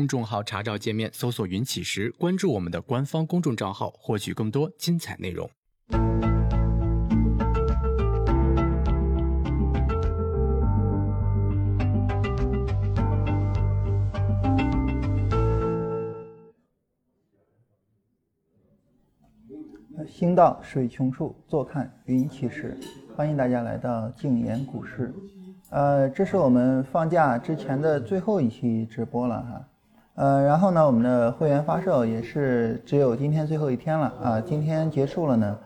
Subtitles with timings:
[0.00, 5.50] 公众号查找界面搜索“云起时”，关注我们的官方公众账号，获取更多精彩内容。
[20.08, 22.74] 兴道水穷处，坐看云起时。
[23.14, 25.14] 欢迎大家来到静言股市。
[25.68, 29.66] 呃，这是我们放假之前的最后一期直播了哈。
[30.16, 34.40] 呃，然后呢，我们的会员发售也是只有今天最后一天了啊。
[34.40, 35.56] 今天结束了呢，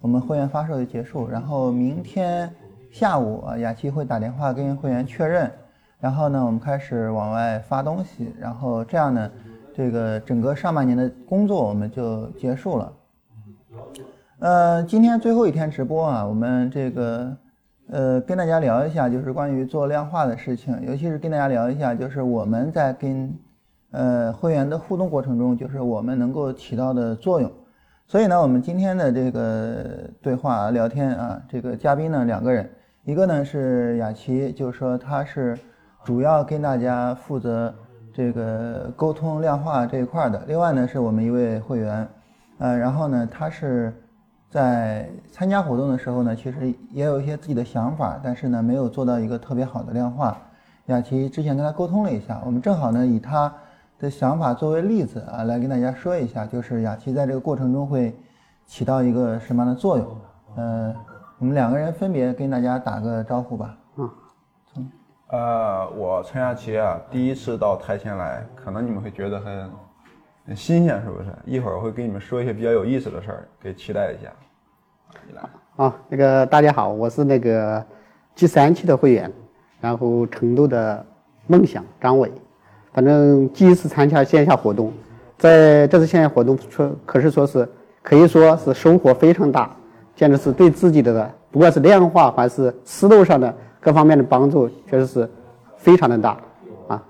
[0.00, 1.28] 我们会员发售就结束。
[1.28, 2.48] 然后明天
[2.92, 5.50] 下午啊，雅琪会打电话跟会员确认。
[5.98, 8.32] 然后呢，我们开始往外发东西。
[8.38, 9.30] 然后这样呢，
[9.74, 12.92] 这个整个上半年的工作我们就结束了。
[14.38, 17.36] 呃，今天最后一天直播啊，我们这个
[17.88, 23.34] 呃跟大家聊一下，就是关于做量化的事情，尤其是跟大家聊一下，就是我们在跟
[23.94, 27.50] 呃会员的互动过程中，就是我们能够起到的作用。
[28.06, 32.68] 所以呢，我们今天的这个对话聊天啊，这个嘉宾呢两个人，
[33.04, 35.58] 一个呢是雅琪，就是说他是
[36.04, 37.74] 主要跟大家负责
[38.12, 42.06] 这个沟通量化这一块的，另外呢是我们一位会员，
[42.58, 43.92] 呃，然后呢他是。
[44.50, 50.40] 在参加活动的时候呢，其实也有一些自己的想法，但是呢，没有做到一个特别好的量化。
[50.86, 53.52] 雅琪之前跟他沟通了一下，我们正好呢以他
[53.98, 58.14] 的想法作为例子啊，来跟大家说一下，就是雅琪在这个过程中会
[58.66, 60.16] 起到一个什么样的作用。
[60.56, 60.94] 呃，
[61.38, 63.76] 我们两个人分别跟大家打个招呼吧。
[63.96, 64.10] 嗯，
[64.72, 64.90] 从
[65.28, 69.70] 呃，我陈雅琪啊，第一次到台前来，可能你们会觉得很
[70.46, 71.34] 很新鲜，是不是？
[71.44, 74.30] 一会儿会跟你们说一些比较有意思的事儿，可以期待一下。
[75.76, 77.84] 啊，那个大家好，我是那个
[78.34, 79.32] 第三期的会员，
[79.80, 81.04] 然后成都的
[81.46, 82.30] 梦想张伟，
[82.94, 84.92] 反正第一次参加线下活动，
[85.36, 87.68] 在这次线下活动说，可是说是
[88.02, 89.68] 可以说是收获非常大，
[90.14, 95.28] 简直是对自己的不管是量化还是思路上的各方面的帮助，确实是
[95.76, 96.38] 非常的大
[96.86, 97.02] 啊。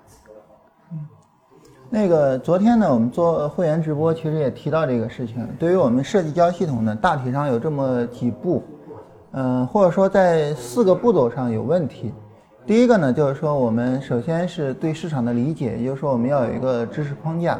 [1.91, 5.47] 那个昨天呢，我们做会员直播，其实也提到这个事情。
[5.59, 8.62] 对于我们设计交系统呢，大体上有这么几步，
[9.33, 12.11] 嗯，或者说在四个步骤上有问题。
[12.67, 17.59] 第一个呢，就是说我们首先是对市场的理解，也就是说我们要有一个知识框架。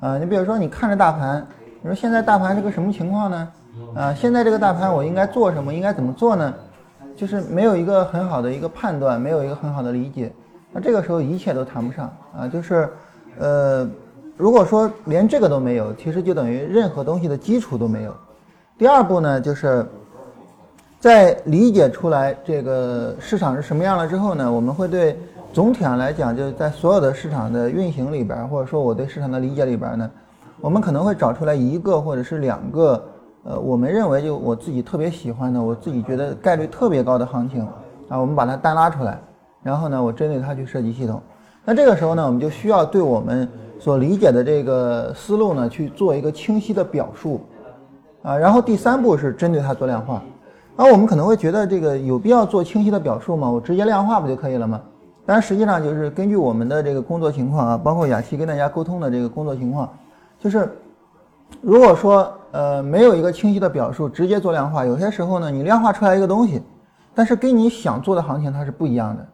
[0.00, 1.46] 啊，你比如说你看着大盘，
[1.82, 3.48] 你说现在大盘是个什么情况呢？
[3.94, 5.72] 啊，现在这个大盘我应该做什么？
[5.72, 6.54] 应该怎么做呢？
[7.14, 10.32] 就是没有一个很好的一个判断，没有一个很好的理解，
[10.72, 12.88] 那这个时候一切都谈不上啊，就是。
[13.38, 13.88] 呃，
[14.36, 18.14] 如果说连这个都没有，其实就等于任何东西的基础都没有。
[18.76, 19.86] 第二步呢，就是
[21.02, 25.18] 在理解出来这个市场是什么样了之后呢，我们会对
[25.52, 30.08] 总体上来讲，就是在所有的市场的运行里边，或者说我对市场的理解里边呢，
[30.60, 33.04] 我们可能会找出来一个或者是两个，
[33.42, 37.66] 呃，我们认为就我自己特别喜欢的，我自己觉得概率特别高的行情
[38.08, 39.20] 啊，我们把它单拉出来，
[39.60, 41.20] 然后呢，我针对它去设计系统。
[41.64, 43.48] 那这个时候呢，我们就需要对我们
[43.80, 47.40] 所理解的这个思路呢去做一个清晰的表述，
[48.22, 50.22] 啊，然后第三步是针对它做量化。
[50.76, 53.50] 那我们可能会觉得这个有必要做清晰的表述吗？
[53.50, 54.80] 我直接量化不就可以了吗？
[55.24, 59.88] 但实际上就是根据我们的这个工作情况啊，包括雅琪跟大家沟通的这个工作情况，
[60.40, 60.76] 就是
[61.60, 66.60] 如果说呃没有一个清晰的表述，直接做量化，有些时候呢你量化出来一个东西，
[67.14, 69.26] 但是跟你想做的行情它是不一样的。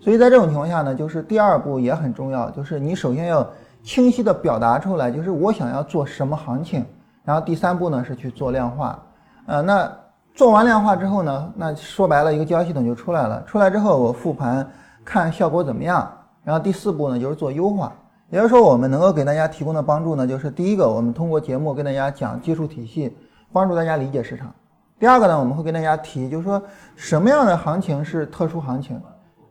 [0.00, 3.46] 所以在这种情况下呢，就是第二步也很重要，就是你首先要
[3.82, 6.84] 清晰的表达出来，就是我想要做什么行情。
[7.24, 9.00] 然后第三步呢是去做量化，
[9.46, 9.90] 呃，那
[10.38, 13.42] 做完量化之后呢，那说白了一个交易系统就出来了。
[13.42, 14.64] 出来之后我复盘
[15.04, 16.08] 看效果怎么样。
[16.44, 17.92] 然后第四步呢就是做优化，
[18.30, 23.16] 也就是说我们能够给大家提供的帮助呢，就是第一个我们通过节目跟大家讲技术体系，
[23.52, 24.54] 帮助大家理解市场。
[24.96, 26.62] 第二个呢我们会跟大家提，就是说
[26.94, 28.96] 什么样的行情是特殊行情。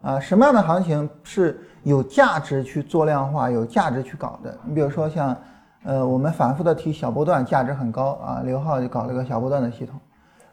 [0.02, 4.58] 啊，什么样的行情是有价值去做量化、有价值去搞的？
[4.64, 5.36] 你比如说像，
[5.84, 10.00] 呃，我们反复的提小波段价值很高啊，刘浩就搞了个小波段的系统。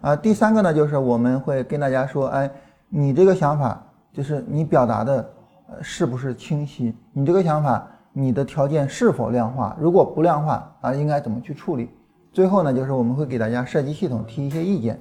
[0.05, 2.51] 啊，第三个呢，就是我们会跟大家说，哎，
[2.91, 5.27] 你这个想法就是你表达的，
[5.67, 6.95] 呃，是不是清晰？
[7.15, 9.75] 你这个想法，你的条件是否量化？
[9.81, 11.89] 如果不量化啊，应该怎么去处理？
[12.35, 15.01] 最后呢，就是我们会给大家设计系统提一些意见。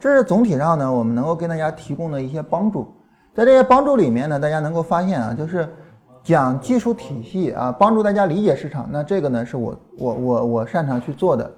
[0.00, 2.92] 这是总体上呢，我们能够跟大家提供的一些帮助。
[3.32, 5.68] 在这些帮助里面呢，大家能够发现啊，就是
[6.24, 8.88] 讲技术体系啊，帮助大家理解市场。
[8.90, 11.48] 那这个呢，是我我我我擅长去做的，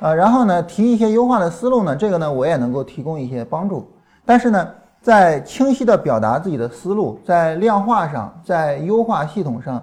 [0.00, 3.88] 呃，然后呢，提一些优化的思路呢，这个呢，我也能够提供一些帮助。
[4.24, 4.68] 但是呢，
[5.00, 9.82] 在清晰的表达自己的思路，在量化上，在优化系统上，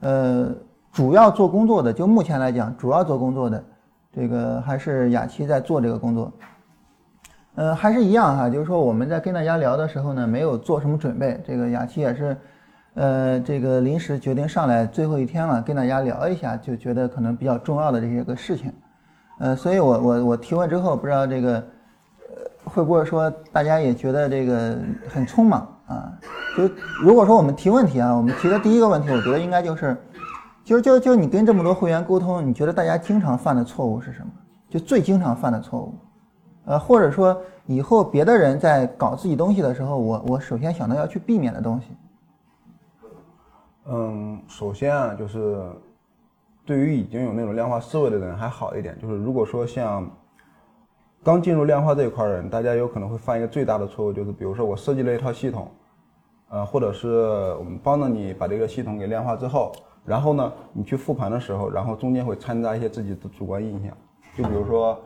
[0.00, 0.48] 呃，
[0.92, 3.64] 主要做工作的，就目前来讲，主要做工作的，
[4.14, 6.30] 这个还是雅琪在做这个工作。
[7.54, 11.38] 呃，还是一样哈，就是说我们在跟大家聊的时候呢，没有做什么准备。
[11.46, 12.36] 这个雅琪也是，
[12.94, 18.72] 呃，这个临时决定上来，最后一天了，跟大家聊一下，就觉得可能比较重要的这些个事情。
[19.42, 21.64] 呃，所以我我我提问之后，不知道这个，呃，
[22.62, 24.78] 会不会说大家也觉得这个
[25.08, 26.12] 很匆忙啊？
[26.56, 26.72] 就
[27.02, 29.96] 如果说我们提问题啊，我们提的第一个问题，我觉得应该就是，
[30.62, 34.30] 就就就你跟这么多会员沟通，你觉得大家经常犯的错误是什么？
[34.70, 35.92] 就最经常犯的错误？
[36.66, 37.36] 呃，或者说
[37.66, 41.88] 以后别的人在搞自己东西的时候，我我首先想到要去避免的东西。
[43.86, 45.68] 嗯，首先啊，就是
[46.72, 50.10] 对于已经有那种量化思维的人还好一点，就是如果说像
[51.22, 55.70] 刚进入量化这一块的人，大家有可能会犯一个最大的错误，就是比如说我设计了一套系统，
[56.48, 57.08] 呃，或者是
[57.58, 59.70] 我们帮着你把这个系统给量化之后，
[60.06, 63.94] 然后呢，你去复盘的时候，然后中间会掺杂一些自己的主观印象，
[64.34, 64.98] 就比如说。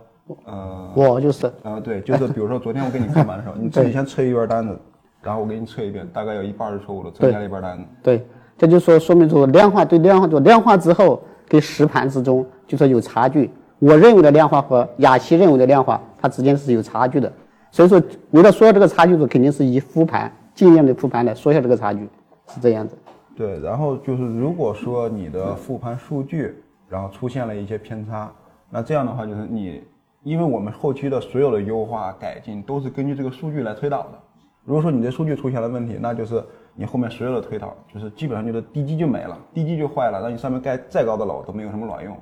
[0.45, 4.77] 呃，我就是，呃，对，就是比如说昨天我给你复盘的时候， 你自己先测一遍单子，
[5.23, 7.85] 然后我给你测一遍，大概有一半是错误的，增加了一半单子。
[8.03, 8.27] 对，
[8.59, 13.51] 这就说说明出量化对量化就量化之后跟实盘之中就说有差距。
[13.79, 17.33] 我认为的量化和雅琪认为的量化，它之间是有差距的。
[17.71, 22.09] 所以说，为了缩小这个差距，是肯定是以复盘尽量的复盘来缩小这个差距，
[22.49, 22.97] 是这样子。
[23.37, 26.55] 对，然后就是如果说你的复盘数据
[26.89, 28.31] 然后出现了一些偏差，
[28.71, 29.83] 那这样的话就是你。
[30.23, 34.19] 因为我们后期的所有的优化改进都是根据这个数据来推导的。
[34.65, 36.43] 如果说你的数据出现了问题，那就是
[36.77, 42.17] 你后面所有的推导就是基本上就是地基就没了，地基就坏了，那你上面盖再高的楼都没有什么卵用。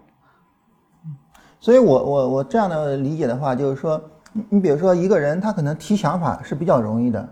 [1.61, 4.01] 所以我我我这样的理解的话，就是说，
[4.49, 7.29] 你比如说一个人他可能提想法是比较容易的，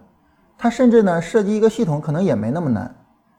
[0.58, 2.94] 他甚至呢设计一个系统可能也没那么难，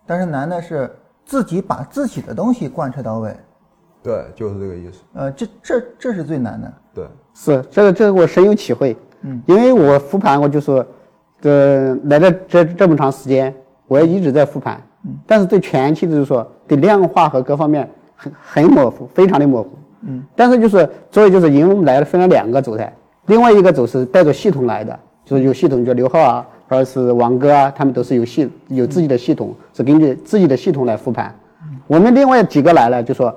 [0.05, 0.89] 但是难的是
[1.25, 3.35] 自己把自己的东西贯彻到位。
[4.01, 5.01] 对，就是这个意思。
[5.13, 6.73] 呃，这这这是最难的。
[6.93, 7.07] 对。
[7.35, 8.95] 是这个，这个我深有体会。
[9.21, 10.85] 嗯，因为我复盘，我就说，
[11.41, 13.51] 呃来了这这么长时间，
[13.87, 14.79] 我也一直在复盘。
[15.05, 19.69] 嗯，但是对前期就是说，对量化和各方面很很模糊，非常的模糊。
[20.01, 22.93] 嗯，但是就是所以就是因为来了分了两个走态，
[23.27, 31.33] 另外一个走是带着系统来的，就是有系统，就刘浩啊，或者是王哥啊，他们都是有系有自己的系统，是根据自己的系统来复盘。
[31.87, 33.33] 我们另外几个来了，就说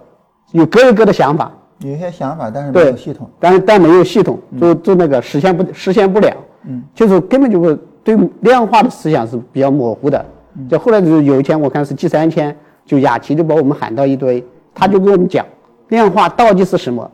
[0.53, 1.53] 有各有各的想法。
[1.81, 6.33] 有一些想法，但是没有系统，但是但没有系统，做做那个实现不实现不了，
[6.65, 10.25] 嗯，就是根本就不对量化的思想是比较模糊的。
[10.69, 14.45] 就后来就是有一天，我看是第三天，就雅琪就把我们喊到一堆，
[14.75, 15.45] 他就跟我们讲
[15.89, 17.11] 量化到底是什么，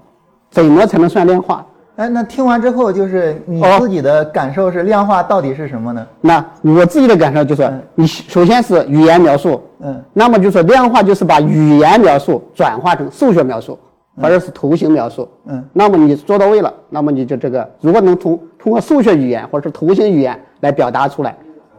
[0.51, 1.67] 怎么才能算量化？
[1.97, 6.07] 哎，那听完之后，就是你自己的感受是量化到底是什么呢？
[6.21, 13.79] 那我自己的感受就是，你首先是语言描述，嗯，那么就是量化就是把语言描述转化成数学描述。
[14.21, 21.35] 或者是图形描述，嗯，那么你做到位了，那么你就这个，如果能通通过数学语言或者是图形语言来表达出来，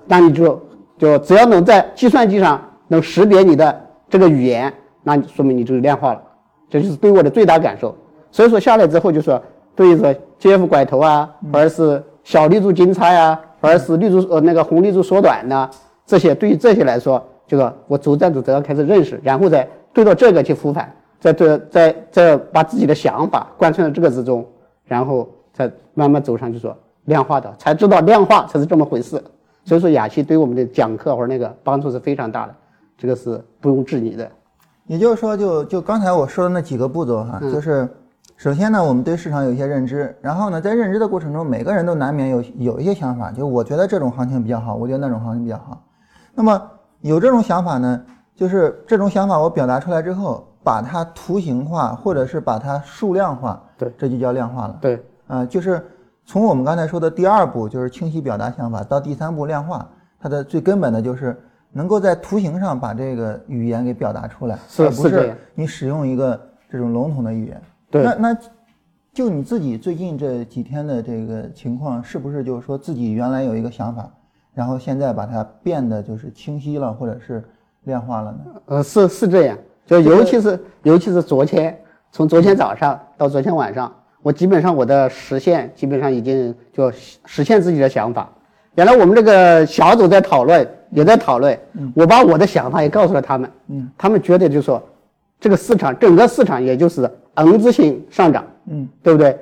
[0.07, 0.59] 那你就
[1.03, 4.73] 就只要能在计算机上能识别你的这个语言，
[5.03, 6.21] 那说明你就是量化了，
[6.69, 7.93] 这就是对我的最大感受。
[8.31, 9.43] 所以说下来之后就说，
[9.75, 15.69] 对于说 GF 拐头啊，或者是小绿柱金叉呀，或者是绿柱呃那个红绿柱缩短呐，
[16.05, 20.89] 这些对于这些来说，就说我逐渐逐渐开始认识，然后再对着这个去复盘。
[21.19, 24.45] 再对再再把自己的想法贯穿到这个之中，
[24.85, 26.73] 然后再慢慢走上，就说
[27.05, 29.21] 量化的，才知道量化才是这么回事。
[29.63, 32.55] 所以说，雅琪对我们的讲课或者那个帮助是非常大的，
[32.97, 34.29] 这个是不用质疑的。
[34.87, 37.87] 也就是说，就就刚才我说的那几个步骤哈，就是
[38.35, 45.81] 首先呢，我们对市场有一些认知，然后呢，在认知的过程中，每个人都难免有有一些想法，就我觉得这种行情比较好，我觉得那种行情比较好。
[46.33, 46.61] 那么
[47.01, 48.01] 有这种想法呢，
[48.35, 50.47] 就是这种想法我表达出来之后。
[50.65, 54.77] 把它图形化，或者是把它数量化，对，这就叫量化了。
[54.79, 55.85] 对，啊，就是
[56.25, 59.89] 从我们刚才说的第二步，就是清晰表达想法，到第三步量化，
[60.19, 61.37] 它的最根本的就是
[61.71, 66.39] 能够在图形上把这个语言给表达出来，而不是你使用一个
[66.69, 67.61] 这种笼统的语言。
[67.91, 68.37] 对，那那
[69.13, 74.09] 就你自己最近这几天的这个情况，是不是就是说自己原来有一个想法，
[74.53, 77.43] 然后现在把它变得就是清晰了，或者是
[77.83, 78.39] 量化了呢？
[78.67, 79.57] 呃，是是这样。
[79.85, 81.77] 就尤其是尤其是昨天，
[82.11, 86.91] 从昨天早上到昨天晚上，我基本上我的实现基本上已经就
[87.25, 88.27] 实现自己的想法。
[88.75, 91.55] 原来我们这个小组在讨论，也在讨论，
[91.93, 94.81] 我把我的想法也告诉了他们，嗯，他们觉得就说，
[95.39, 99.37] 这个市场整个市场也就是 N 字形上涨，嗯，对不对？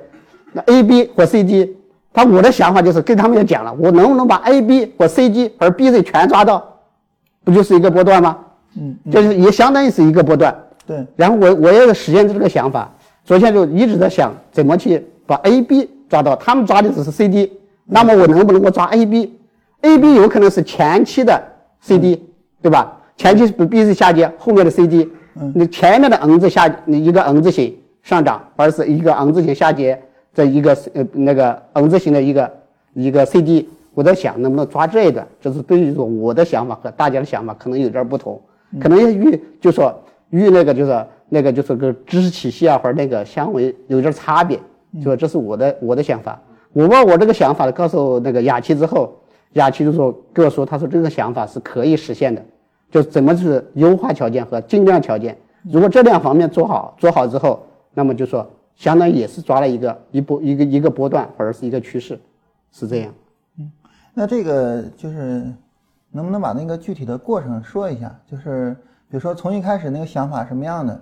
[0.52, 1.74] 那 A、B 或 C、D，
[2.12, 6.62] 他我的想法就是跟他们也讲了，我能不能把 A、B 或 C、D 和 B、Z 全抓到，
[7.44, 8.36] 不就是一个波段吗？
[8.76, 10.54] 嗯，就是也相当于是一个波段。
[10.86, 12.92] 对，然后我我也实现这个想法，
[13.24, 17.52] 昨天就一直在想怎么去把 A、B 抓到，他们抓的只是 C、D，
[17.86, 21.40] 那么我能不能够抓 A、B？A、B 有可能是前期的
[21.80, 22.20] C、D，
[22.60, 23.00] 对吧？
[23.16, 25.08] 前期不 B 是下跌，后面的 C、D，
[25.54, 30.02] 你前面的 N 字下，你一个 N 字形上涨，而是一个 N 字形下跌，
[30.34, 32.52] 这一个呃那个 N 字形的一个
[32.94, 38.40] 一个 C、D，我在想能不能抓这一段，这是对于说我的想法和大家的想法可能有点不同，
[38.80, 39.94] 可能与就说。
[40.30, 44.54] 与那个就是那个就是个知识体系啊，或者那个相为有点差别，
[44.96, 46.38] 就说这是我的我的想法。
[46.74, 49.16] 我把我这个想法告诉那个雅琪之后，
[49.54, 52.44] 雅琪就说跟我说，他说这个想法是可以实现的，
[52.90, 55.34] 就怎么是优化条件和尽量条件。
[55.62, 58.46] 如果这两方面做好做好之后，那么就说
[58.76, 62.20] 相当于也是抓了一个一波一个一个波段或者是一个趋势，
[62.72, 63.14] 是这样。
[63.58, 63.72] 嗯，
[64.12, 65.46] 那这个就是
[66.10, 68.14] 能不能把那个具体的过程说一下？
[68.30, 68.76] 就是。
[69.10, 70.98] 比如说，从一开始那个想法什么样的，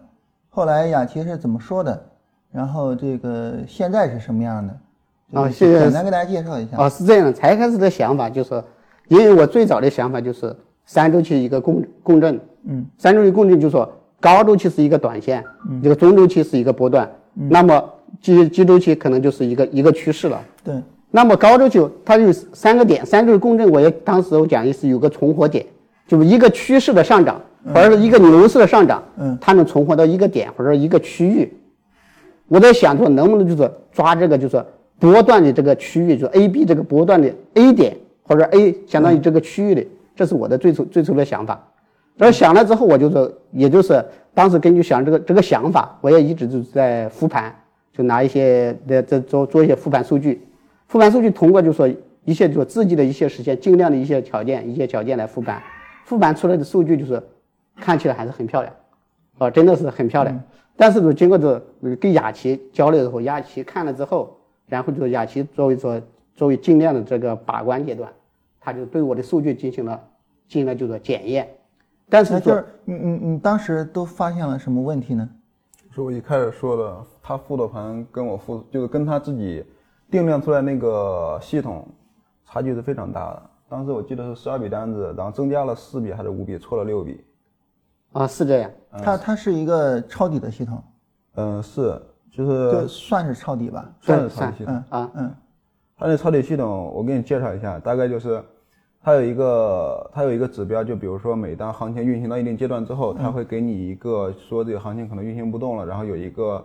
[0.52, 2.02] 后来雅琪是怎么说的，
[2.50, 5.40] 然后这个现在是什么样的？
[5.40, 5.78] 啊，谢谢。
[5.78, 6.76] 简单给大家介绍一下。
[6.76, 8.61] 哦，是这样的，才开始的想法就是，
[9.07, 10.54] 因为我最早的想法就是
[10.85, 13.88] 三周期一个共共振，嗯，三周期共振就是说
[14.19, 17.88] 高周期是一个短线，嗯，这个中周期是一个波段，嗯，那么
[18.21, 20.40] 基基周期可能就是一个一个趋势了。
[20.64, 20.75] 对。
[21.12, 25.64] 那么高周期它有三个点，三周期共振，我也当时我讲的是有个重合点，
[26.09, 27.40] 就是一个趋势的上涨。
[27.67, 31.52] 或者是一个牛市的上涨，嗯，它能存活到一个点或者一个区域。
[32.49, 34.64] 我在想说，能不能就是抓这个就是
[34.99, 39.87] 波段的这个区域，就 A、B 这个波段的 A 点或者 A 相当于这个区域的，
[40.17, 41.64] 这是我的最初最初的想法。
[42.17, 47.55] 然后想了之后，我就说，也就是当时根据想这个这个想法，我也一直就是在复盘，
[47.93, 50.45] 就拿一些在在做做一些复盘数据，
[50.88, 51.88] 复盘数据通过就说
[52.25, 55.62] 一些就自己的一些实现尽量的一些条件一些条件来复盘，
[56.05, 57.23] 复盘出来的数据就是。
[57.80, 58.72] 看起来还是很漂亮，
[59.38, 60.40] 哦，真的是很漂亮。
[60.76, 61.60] 但是呢，经过这
[61.96, 66.00] 跟雅琪交流之后，雅琪看了之后，然后就是雅琪作为说
[66.34, 68.10] 作为尽量的这个把关阶段，
[68.60, 70.00] 他就对我的数据进行了
[70.49, 71.49] 进行了就是检验。
[72.08, 75.28] 但是就是你你你当时都发现了什么问题呢？
[75.92, 79.64] 是我一开始说的，他复的盘跟我复就是跟他自己
[80.10, 81.87] 定量出来那个系统
[82.46, 83.42] 差距是非常大的。
[83.68, 87.22] 当时我记得是十二笔单子，然后增加了四笔还是五笔，错了六笔。
[88.12, 88.71] 啊，是这样。
[89.02, 90.83] 它它是一个抄底的系统。
[91.37, 92.00] 嗯，是，
[92.33, 94.83] 就是就算是抄底吧，算是抄底系统。
[94.88, 95.35] 啊，嗯。
[95.97, 98.43] 它那抄底系统，我给你介绍一下，大概就是，
[99.02, 106.64] 它有一个它有一个指标，就比如说每当行情运行到一定阶段之后，它会给你一个说这个行情可能运行不动了，然后有一个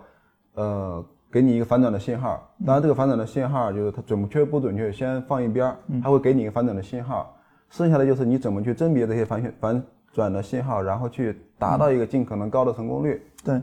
[0.53, 2.49] 呃给你一个反转的信号。
[2.65, 7.35] 当然，这个反转的信号就是它准确不准确，先放一边儿，它会给你一个反转的信号，
[7.69, 9.83] 剩下的就是你怎么去甄别这些反反。
[10.15, 13.21] 转的信号，然后去达到一个尽可能高的成功率。
[13.43, 13.61] 对。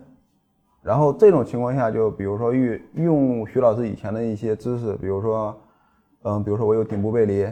[0.82, 5.56] 然后这种情况下，就比如说用用徐老师以前的一些知识，比如说，
[6.24, 7.48] 嗯，比如说我有顶部背离，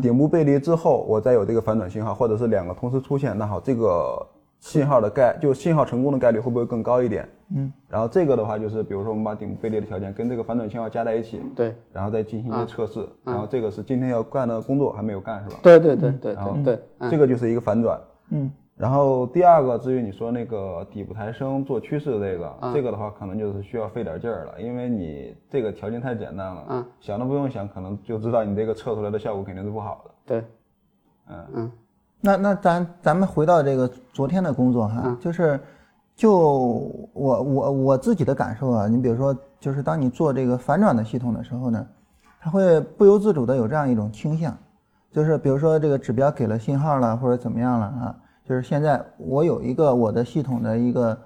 [0.00, 4.24] 顶部背离之后，我再有这个反转信号，或者是两个同时出现，那好，这个
[4.60, 7.28] 信号的概就信号成功的概率会不会更高一点？
[7.56, 7.72] 嗯。
[7.88, 11.74] 然后这个的话，就是比如说我们把顶部背离的条件跟这个反转信号加在一起，对。
[11.90, 13.08] 然后再进行一些测试。
[13.24, 15.56] 然后这个是今天要干的工作还没有干是吧？
[15.62, 17.10] 对对对对对对。
[17.10, 17.98] 这个就是一个反转。
[17.98, 18.13] 嗯，
[18.76, 30.10] 然后第二个，至于你说那个底部抬升做趋势这个，这个的话可能就是需要费点劲儿了，因为你这个条件太简单了，嗯，想都不用想，可能就知道你这个测出来的效果肯定是不好的。
[30.26, 30.44] 对，
[31.28, 31.46] 嗯。
[31.54, 31.72] 嗯，
[32.20, 35.60] 那那咱咱们回到这个昨天的工作哈，就是，
[36.16, 36.32] 就
[37.12, 41.86] 我我我自己的感受啊，你比如说，就是当你做这个反转的系统的时候呢，
[42.40, 44.56] 它会不由自主的有这样一种倾向。
[45.14, 48.16] 就是比如说这个指标给了信号了，或者怎么样了啊？
[48.44, 51.16] 就是现在我有一个我的系统的一个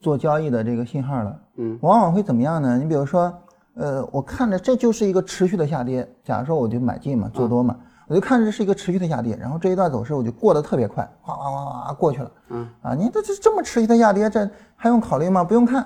[0.00, 2.76] 做交易的这个信号了，嗯，往往会怎么样呢？
[2.76, 3.34] 你比如说，
[3.72, 7.74] 呃，我看着这就是一个持续的下跌，假如说我就买进嘛，做多嘛，
[8.06, 15.42] 我就看着这是一个持续的下跌，然后这一段走势我就过得特别快，哗哗哗哗过去了，嗯，啊，你这这这么持续的下跌，这还用考虑吗？
[15.42, 15.84] 不用看。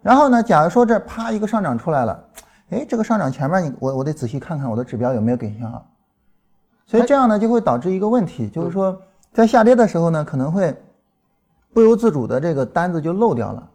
[0.00, 2.24] 然后呢，假如说这啪一个上涨出来了，
[2.70, 5.86] 哎，这个上涨前面你我我得仔细看看我的指标有没有给信号。
[6.92, 9.00] 所以这样呢，就会导致一个问题，就是说，
[9.32, 10.76] 在下跌的时候呢，可能会
[11.72, 13.66] 不由自主的这个单子就漏掉了。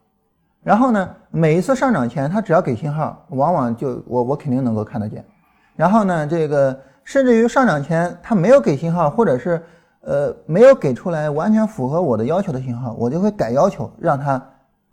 [0.61, 5.25] 然后呢，每一次上涨前，它只要给信号，往往就我我肯定能够看得见。
[5.75, 9.63] 然后呢，这个甚至于上涨前它没有给信号，或者是
[10.01, 14.39] 呃没有给出来完全符合我的要求的信号，我就会改要求让它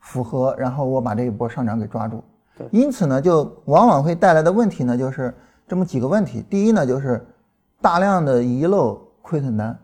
[0.00, 2.24] 符合，然后我把这一波上涨给抓住。
[2.70, 5.34] 因此呢，就往往会带来的问题呢，就是
[5.68, 6.42] 这么几个问题。
[6.48, 7.22] 第一呢，就是。
[7.84, 9.78] 大量的遗漏亏损单，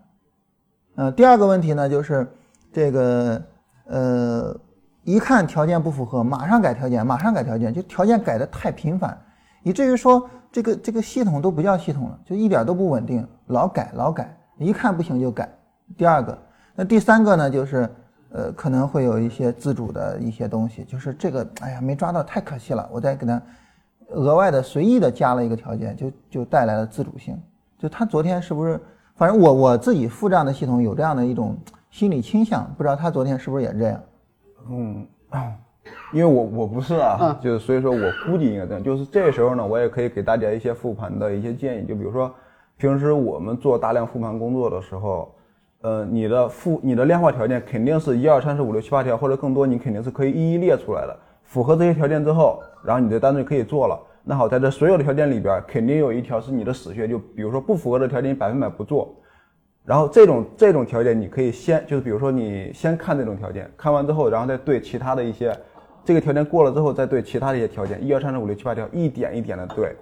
[0.95, 2.27] 呃，第二个问题呢，就是
[2.73, 3.43] 这个
[3.85, 4.59] 呃，
[5.05, 9.15] 一看条件不符合，马上改条件，马上改条件，就条件改的太频繁，
[9.63, 15.47] 以至于说这个这个系统都不叫系统了，就一点都不稳定，老改老改，一看不行就改。
[15.99, 16.39] 第二个，
[16.75, 17.87] 那第三个呢，就是
[18.31, 23.43] 呃可能会有一些自主的一些东西，就是这个哎呀没抓到太可惜了，我再给他
[24.09, 27.39] 额外的随意的加了一个条件，就就带来了自主性。
[27.81, 28.79] 就他昨天是不是？
[29.17, 31.57] 反正我我自己复这样的系统有这样的一种
[31.91, 34.01] 心理倾向，不知道他昨天是不是也这样？
[34.71, 35.07] 嗯，
[36.13, 38.83] 因为我我不是啊，就是所以说我估计应该这样。
[38.83, 42.33] 就是这时候呢，我也可以给大家一些复盘的一些建议，就比如说
[42.77, 45.35] 平时我们做大量复盘工作的时候，
[45.81, 51.17] 呃，你的复你的量化条件肯定是一二三四五六七八条或者更多，你肯定是可以一一列出来的。
[51.43, 53.99] 符合这些条件之后，然后你的单子就可以做了。
[54.23, 59.15] 那好，在这所有的条件里边，肯定有一条是你的死穴，就比如说不符合的条件，你百分百不做。
[59.85, 65.57] 然后这种这种条件，你可以先就是比如说你先看这种条件，看完之后，然后再对其他的一些
[66.05, 69.97] 这个条件过了之后，再对其他的一些条件，一二三四五六七八条，一点一点的对。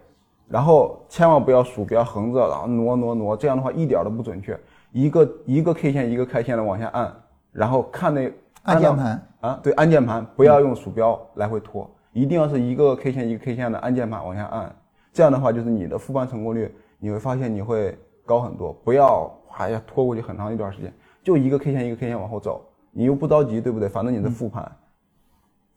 [0.48, 4.58] 然后千万不要鼠标横着，然后挪挪挪，这样的话一点都不准确。
[4.90, 7.14] 一个一个 K 线一个 K 线的往下按，
[7.52, 8.32] 然后看那
[8.62, 11.88] 按键盘啊，对，按键盘不要用鼠标来回拖。
[12.12, 14.74] 一定要是一个 K 线一个 K 线的按键盘往下按，
[15.12, 18.72] 这样的话就是你的复盘成功率你会发现你会高很多。
[18.84, 23.88] 不要还要拖过去很长一段时间，就一个 K 线一个 K 线往后走，你又不着急，对不对？
[23.88, 24.70] 反正你是复盘。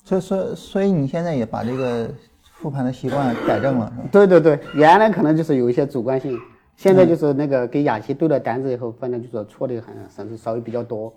[0.04, 2.10] 所以，所所以你现在也把这个
[2.44, 4.08] 复盘的习惯改正了，是吧？
[4.12, 6.40] 对对对，原来可能就是有一些主观性，
[6.76, 11.14] 现在就是那个给雅琪对了单子以后，反正就是错的很，甚至稍微比较多。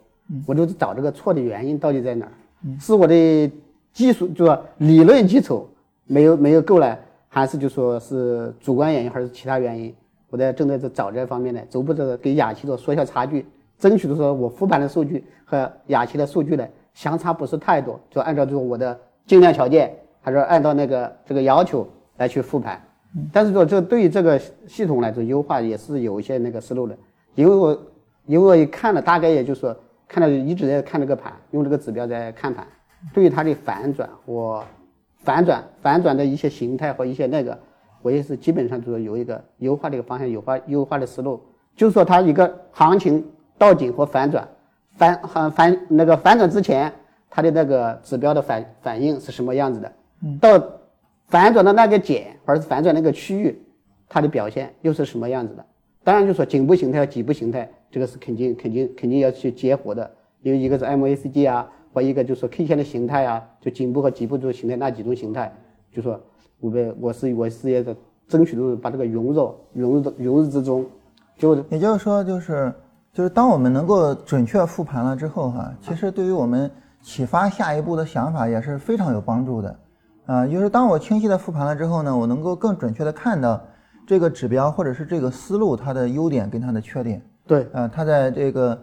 [0.46, 2.32] 我就找这个错的原因到底在哪儿？
[2.78, 3.50] 是我的。
[3.94, 5.66] 技术就说理论基础
[6.04, 6.98] 没有没有够呢，
[7.28, 9.94] 还是就说是主观原因还是其他原因？
[10.28, 13.46] 我在正在这找这方面的，逐步的给雅琪的缩小差距，
[13.78, 22.82] 争取的说我复盘的数据和雅琪的数据呢相差不是太多，就按照就是我的尽量条件，还是按照那个这个要求来去复盘。
[23.32, 26.98] 但是说这对于这个系统来说优化也是有一些那个思路的，
[27.36, 27.82] 因为我
[28.26, 29.74] 因为我一看了大概也就说
[30.08, 32.66] 看到一直在看这个盘，用这个指标在看盘。
[33.12, 34.64] 对于它的反转，我
[35.18, 37.58] 反转反转的一些形态和一些那个，
[38.02, 41.40] 我也是基本上就是有一个优化的一个方向，优化优化的思路。
[41.76, 43.24] 就是说，它一个行情
[43.58, 44.46] 到顶和反转，
[44.96, 46.92] 反反反那个反转之前，
[47.28, 49.92] 它的那个指标的反反应是什么样子的？
[50.40, 50.64] 到
[51.26, 53.60] 反转的那个点，或者是反转那个区域，
[54.08, 55.64] 它的表现又是什么样子的？
[56.04, 60.10] 当然，就说颈部形态和脊部形态，这个是肯定肯定肯定要去结合的，
[60.42, 61.70] 因为一个是 MACD 啊。
[61.94, 65.50] 或一个就是说 K 线的形态啊，就颈部和脊部这种形态那几种形态，
[65.92, 66.20] 就说
[66.58, 67.94] 我们我是我是也在
[68.26, 70.84] 争取就是把这个融入融入融入之中，
[71.38, 72.74] 就也就是说就是
[73.12, 76.68] 就是当我们能够准确复盘了之后哈，其实对于我们
[77.00, 79.76] 启发下一步的想法也是非常有帮助的
[80.26, 80.46] 啊。
[80.48, 83.60] 就是当我清晰的复盘了之后呢，我能够更准确的看到
[84.04, 87.22] 这个指标或者是这个思路它的优点跟它的缺点。
[87.46, 88.76] 对啊，它在这个。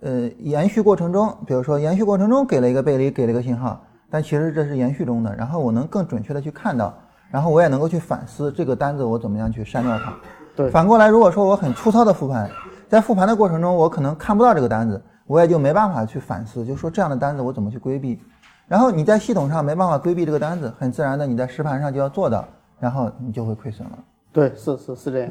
[0.00, 3.78] 呃，延续过程中，比如说延续过程中给了一个背离，给了一个信号，
[4.10, 5.34] 但其实这是延续中的。
[5.36, 6.94] 然后我能更准确的去看到，
[7.30, 10.14] 然后我也能够去反思这个单子我怎么样去删掉它。
[10.56, 12.50] 对，反过来，如果说我很粗糙的复盘，
[12.88, 18.20] 在复盘的过程中，我可能看不到这个单子，我也就没办法去反思，就说这样的单子我怎么去规避。
[18.66, 22.44] 然后你在系统上没办法规避这个单子，很自然的你在实盘上就要做到，
[22.78, 23.98] 然后你就会亏损了。
[24.32, 25.30] 对，是是是这样。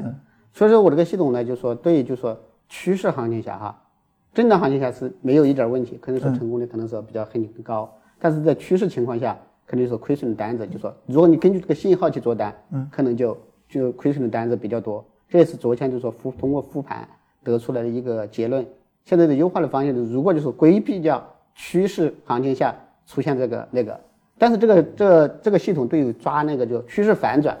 [0.52, 3.76] 所以说我这个系统呢，就说对，就说趋势行情下哈。
[4.32, 13.36] 震荡行情下是没有一点问题，可能说成功率可能说比较很高，但是在趋势情况下，肯定说亏损的单子，就说如果你根据这个信号去做单，嗯，可能就
[13.68, 15.04] 就亏损的单子比较多。
[15.28, 17.08] 这也是昨天就说复通过复盘
[17.42, 18.64] 得出来的一个结论。
[19.04, 22.74] 现在的优化的方向是，如果就是规避掉趋势行情下
[23.06, 23.98] 出现这个那个，
[24.38, 27.56] 但是这个这这个系统对于抓那个就趋势反转，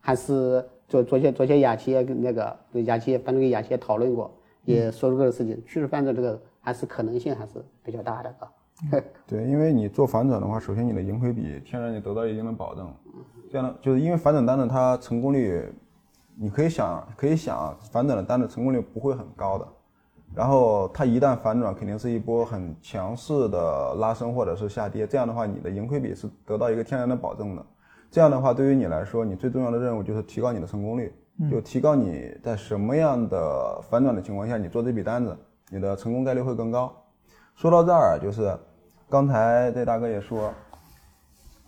[0.00, 4.28] 还是就昨天昨天雅琪也跟那个雅琪反正跟雅琪也讨论过。
[4.64, 8.48] 也说出个事情，趋势反转这个还是可能性还是比较大的啊。
[9.26, 12.90] 对，因为你做反转的话，首先你的盈亏比天然你得到一定的保证。
[13.50, 15.68] 这样的，就是因为反转单子它成功率，
[16.34, 19.68] 你可以想，可以想，反转的单子成功率不会很高的。
[20.34, 25.06] 然后它一旦反转，肯定是一波很强势的拉升或者是下跌。
[25.06, 27.66] 这样的话，你的盈亏比是得到一个天然的保证的。
[28.10, 31.12] 这样的话，对于你来说，你最重要的任务就是提高你的成功率。
[31.48, 35.38] 就提高你在什么样的反转的情况下，你做这笔单子，
[35.70, 36.92] 你的成功概率会更高。
[37.54, 38.54] 说到这儿，就是
[39.08, 40.52] 刚才这大哥也说，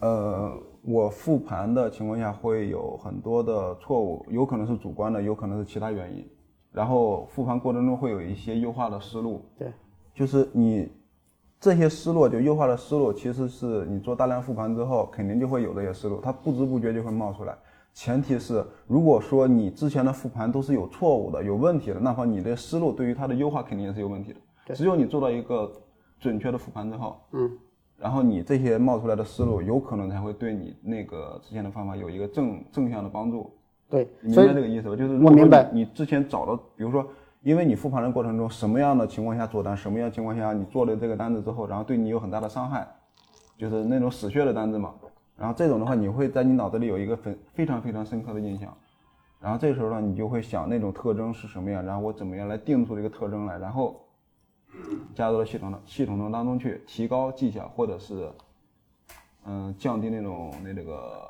[0.00, 6.28] 呃，我复盘的情况下会有很多的错误，有可能是主观的，有可能是其他原因。
[6.70, 9.44] 然后复盘过程中会有一些优化的思路。
[9.58, 9.72] 对，
[10.14, 10.90] 就是你
[11.60, 17.56] 这些思路就优化的思路，其实是你做大量复盘之后，肯定就会有这些思路，它不知不觉就会冒出来。
[17.92, 24.74] 前提是，如果说你之前的复盘都是有错误的、有问题的，那么你的思路对于它的优化肯定也是有问题的。
[24.74, 25.70] 只有你做到一个
[26.18, 27.50] 准确的复盘之后，嗯，
[27.98, 33.52] 然后你这些冒出来的思路，有可能才会对你那个之前的方法有一个正正向的帮助。
[33.88, 34.96] 对，你明白这个意思吧？
[34.96, 35.70] 就是我明白。
[35.72, 37.06] 你之前找的，比如说。
[37.44, 42.86] 因为你复盘的过程中，什么样的情况下做单，什么样情况下你做了这个单子之后，然后对你有很大的伤害，
[43.58, 44.94] 就是那种死穴的单子嘛。
[45.42, 48.72] 然后这种的话，你会在你脑子里有一个非非常非常深刻的印象。
[49.40, 54.00] 然后这时候呢，你就会想那种特征是什么样，然后我怎么样来定出这个特征来，然后
[55.16, 58.30] 加入到系统的系统中当中去，提高绩效，或者是
[59.44, 61.28] 嗯降低那种那这个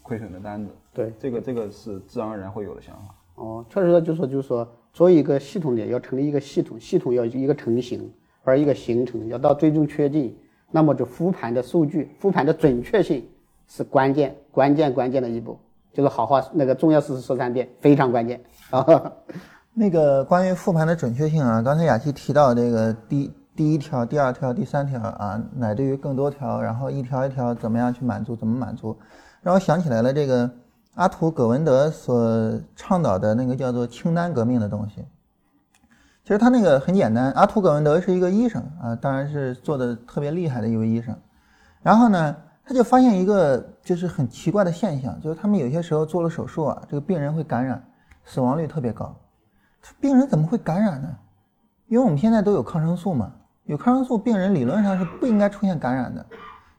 [0.00, 0.70] 亏损的单子。
[0.94, 3.14] 对，这个这个是自然而然会有的想法。
[3.34, 4.66] 哦，确实就是说就是说。
[4.94, 8.12] 作为一个系统点，要成立一个系统，系统要一个成型，
[8.44, 10.36] 而一个形成要到最终确定，
[10.70, 13.26] 那么就复盘的数据，复盘的准确性
[13.74, 15.58] 是关键，关键关键的一步，
[15.94, 18.84] 就是好话那个重要事实说三遍，非常关键啊。
[19.72, 28.94] 那个关于复盘的准确性啊，刚才雅琪提到这个第第一条、第二条、第三条啊，乃至于更多条，然后一条一条怎么样去满足，怎么满足，
[29.40, 30.50] 让我想起来了这个。
[30.94, 35.02] 阿图·葛文德所倡导的那个叫做清单革命的东西，
[36.22, 37.32] 其实他那个很简单。
[37.32, 41.16] 阿图·葛文德是一个医生啊，当然是做的特别厉害的一位医生。
[41.80, 47.82] 然后呢，他就发现一个就是很奇怪的现象，就是他们有些时候做了手术啊，这个病人会感染，
[48.24, 49.14] 死亡率特别高。
[50.00, 51.08] 病人怎么会感染呢？
[51.88, 53.32] 因为我们现在都有抗生素嘛，
[53.64, 56.24] 有抗生素，病人理论上是不应该出现感染的。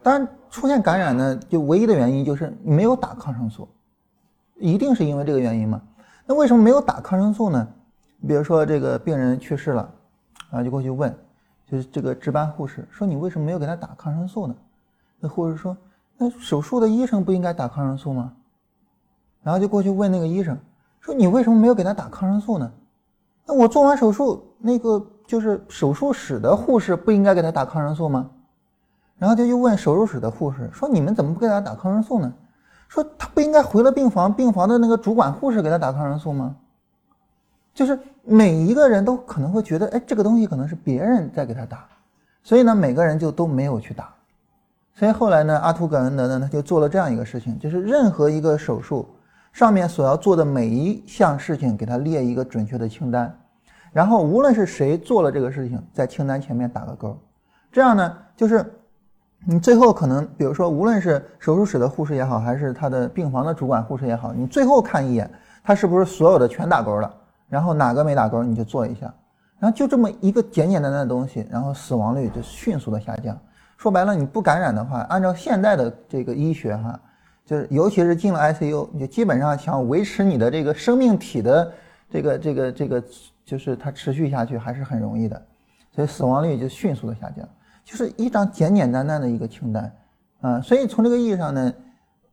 [0.02, 3.68] 当然，出现感染呢，就唯一的原因就是没有打抗生素。
[4.58, 5.82] 一定是因为这个原因嘛？
[6.26, 7.68] 那为什么没有打抗生素呢？
[8.26, 9.94] 比如说这个病人去世了，
[10.50, 11.14] 啊，就过去问，
[11.66, 14.56] 就是这个值班护士说：“你为什么没有给他打抗生素呢？”
[15.24, 15.78] 那护士说
[16.20, 18.34] ：“那手术的医生不应该打抗生素吗？”
[19.42, 20.58] 然后就过去问那个医生
[21.00, 22.70] 说：“你为什么没有给他打抗生素呢？”
[23.48, 28.30] 那我做完手术，那个就是手术室的护士不应该给他打抗生素吗？
[29.18, 32.34] 然后就又问手术室的护士说：“你们怎么不给他打抗生素呢？”
[32.90, 36.56] 说他不应该回了病房，病房的那个主管护士给他打抗生素吗？
[37.74, 41.88] 就是每一个人都可能会觉得，哎，这个东西可能是别人在给他打，
[42.44, 44.14] 所以呢，每个人就都没有去打。
[44.94, 49.08] 所以后来呢，阿图·葛恩德呢，他就做了这样一个事情，就是任何一个手术
[49.52, 53.36] 上面所要做的每一项事情，给他列一个准确的清单，
[53.92, 57.18] 然后无论是谁做了这个事情，在清单前面打个勾，
[57.72, 58.66] 这样呢，就是。
[59.46, 65.30] 你最后可能，比如说，无论是手术室的护士也好，还是他的病房的主管护士也好，你最后看一眼，
[65.62, 67.14] 他是不是所有的全打勾了？
[67.50, 69.14] 然后哪个没打勾，你就做一下。
[69.60, 73.38] 然后就这么一个简简单单的东西，然后死亡率就迅速的下降。
[73.84, 76.98] 说白了，你不感染的话，按照现在的这个医学哈，
[77.46, 81.74] 就是尤其是进了 ICU，你就基本上想维持你的这个生命体的
[82.10, 83.04] 这个这个这个，
[83.44, 85.46] 就是它持续下去还是很容易的，
[85.92, 87.46] 所以死亡率就迅速的下降。
[87.84, 89.94] 就是一张简简单单的一个清单，
[90.40, 91.74] 啊，所以从这个意义上呢，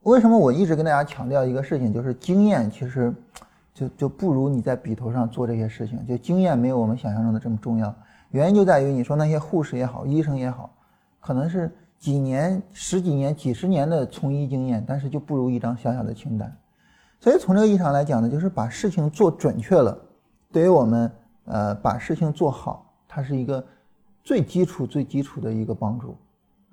[0.04, 3.12] 为什么我一直跟大家强调一个事情，就是经验其实
[3.74, 7.92] 就就不如你在笔头上做这些事情，就经验没有我们想象中的这么重要。
[8.30, 10.70] 原因就在于你说那些护士也好，医生也好，
[11.20, 16.52] 可能是几年、十几年、几十年的从医经验，但是就不如一张小小的清单。
[17.20, 19.96] 所以从这个意义上来讲呢，就是把事情做准确了，
[20.50, 21.12] 对于我们
[21.44, 23.64] 呃把事情做好，它是一个。
[24.22, 26.14] 最基础、最基础的一个帮助，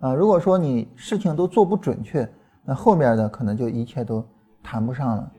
[0.02, 2.30] 啊，如果说你事情都做不准确，
[2.66, 4.24] 那后面的可能就一切都
[4.62, 5.32] 谈不上了。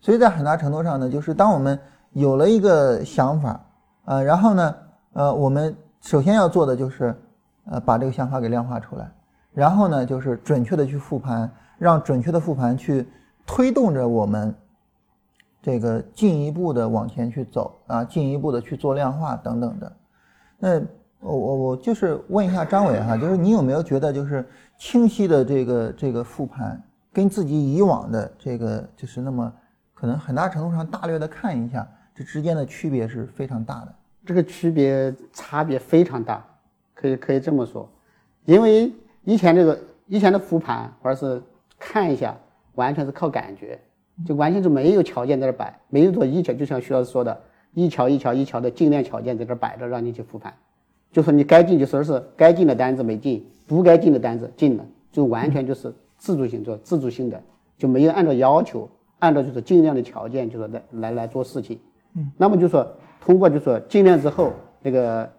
[0.00, 1.78] 所以在很大程度上呢，就是当我们
[2.12, 3.60] 有了一个想法，
[4.04, 4.74] 啊，然后呢，
[5.14, 7.12] 呃，我们首先要做的就是，
[7.70, 9.10] 呃，把这个想法给量化出来，
[9.52, 13.06] 然后呢，就是准确的去复盘，让准确的复盘去
[13.46, 14.54] 推动着我们
[15.62, 19.92] 这个进一步的往前去走，啊，进一步的去做量化等等的，
[20.58, 20.82] 那。
[21.20, 26.80] 我我我就是问一下张伟哈，就是你有没有觉得就是清晰的这个这个复盘，
[27.12, 29.52] 跟自己以往的这个就是那么
[29.94, 33.92] 可能很大程度上大略的看一下，这之间的区别是非常大的。
[34.24, 36.40] 这个区别差别非常大，
[36.98, 37.88] 可以可以这么说，
[38.44, 41.40] 因为以前这个以前的复盘或者是
[41.78, 42.36] 看一下，
[42.74, 43.78] 完全是靠感觉，
[44.26, 47.40] 就完全是没有条件在这摆，没有做一条，就像徐老师说的，
[47.72, 50.52] 一条一条一条的尽量条件在这摆着，让你去复盘。
[51.12, 57.40] 就说你该进就说是该进的单子没进，不该进的单子进了，就完全就是自主性做自主性的，
[57.76, 61.78] 就没有按照要求，按照就是尽量的条件，就说来来来做事情。
[62.14, 62.84] 嗯，那么就说
[63.20, 65.30] 通过就说尽量之后，那个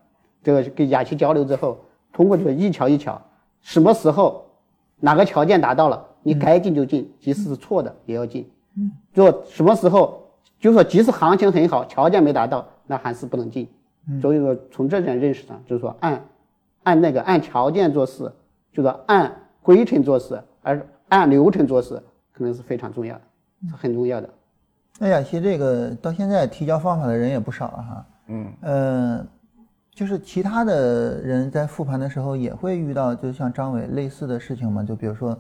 [0.44, 1.78] 这个跟雅琪交流之后，
[2.12, 3.22] 通过这个一桥一桥，
[3.62, 4.46] 什么时候
[5.00, 8.50] 哪个条件达到了，你该进就进，即使是错的也要进。
[8.78, 10.24] 嗯，就什么时候，
[10.60, 13.68] 就说即使行情很好，条件没达到，那还是不能进。
[14.08, 16.26] 嗯所以说从这点认识上，就是说按
[16.84, 18.32] 按那个按条件做事，
[18.72, 23.22] 就是按规程做事，而按流程做事，可能是非常重要的，
[23.70, 24.30] 是很重要的。
[24.98, 28.06] 那雅琪，这个到现在提交方法的人也不少了哈。
[28.28, 28.54] 嗯。
[28.62, 29.26] 呃，
[30.00, 34.82] 就是其他的人在复盘的时候也会遇到，就像张伟类似的事情嘛？
[34.82, 35.38] 就比如说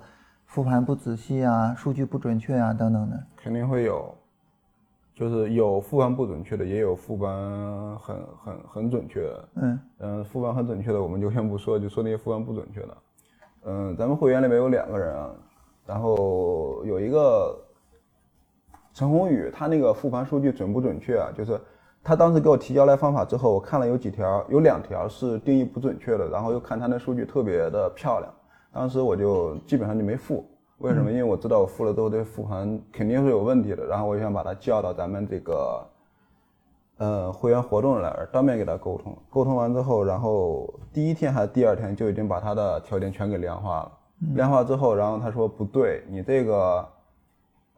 [0.47, 3.23] 复盘不仔细啊，数据不准确啊等等的。
[3.37, 4.13] 肯定会有，
[5.15, 9.49] 就是有复盘不准确的，也有复盘很很很准确的。
[9.55, 9.79] 嗯。
[9.99, 12.97] 嗯，复盘很准确的我们就先不说，就说那些复盘不准确的。
[13.63, 15.31] 嗯，咱们会员里面有两个人啊，
[15.87, 17.57] 然后有一个。
[18.93, 21.31] 陈宏宇，他那个复盘数据准不准确啊？
[21.33, 21.57] 就是
[22.09, 28.33] 他当时给我提交来方法之后，我看了有几条，有两条是定义不准确的，然后又看他那数据特别的漂亮，
[28.73, 30.43] 当时我就基本上就没付。
[30.79, 31.11] 为什么？
[31.11, 35.85] 因为我知道我付了之后这复盘肯定是有问题的，然后我就想把他叫到咱们这个
[36.97, 39.15] 呃会员活动来，当面给他沟通。
[39.29, 43.91] 沟通完之后，然后第一天还是第二天就已经把他的条件全给量化了。
[44.33, 46.83] 量化之后，然后他说不对，你这个。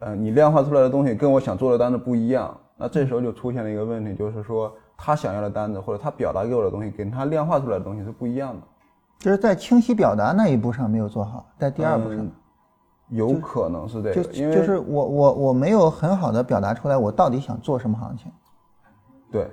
[0.04, 8.62] 呃，你量化出来的东西跟我想做的单子不一样，那这时候就出现了一个问题，就是说他想要的单子或者他表达给我的东西跟他量化出来的东西是不一样的，
[9.20, 12.28] 就是在清晰表达那一步上没有做好，在第二步上，
[13.10, 18.32] 有可能是这个，因为就是我我我没有很好的表达出来我到底想做什么行情，
[19.32, 19.48] 对，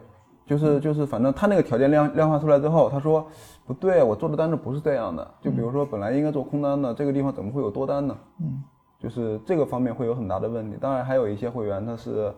[0.47, 3.27] 就是就是反正他那个条件量量化出来之后，他说
[3.67, 8.17] 不对，我做的单子不是这样的，就比如说本来应该做空单的，这个地方怎么会有多单呢？
[8.41, 8.65] 嗯。
[9.01, 12.35] 就是这个方面会有很大的问题，当然还有一些会员他是，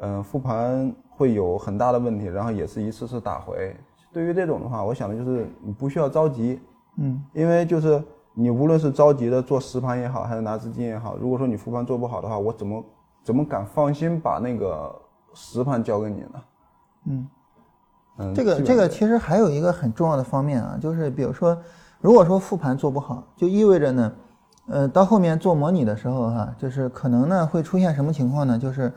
[0.00, 3.76] 嗯，复盘会有很大的问题，然后也是一次次打回。
[4.12, 6.60] 对于这种的话，我想的就是你不需要着急，
[6.96, 8.02] 嗯，因为就是
[8.34, 12.84] 你无论是着急的做实盘也好，还是拿资金也好，如果说你复盘做不好的话，我怎么
[13.22, 14.94] 怎么敢放心把那个
[15.34, 16.42] 实盘交给你呢？
[17.06, 17.28] 嗯，
[18.18, 21.56] 嗯，这个这个其实还有一个很重要的方面啊，就是比如说，
[22.00, 24.12] 如果说复盘做不好，就意味着呢。
[24.70, 28.58] 呃，到后面做模拟的时候，哈，就是可能呢会出现什么情况呢？
[28.58, 28.92] 就是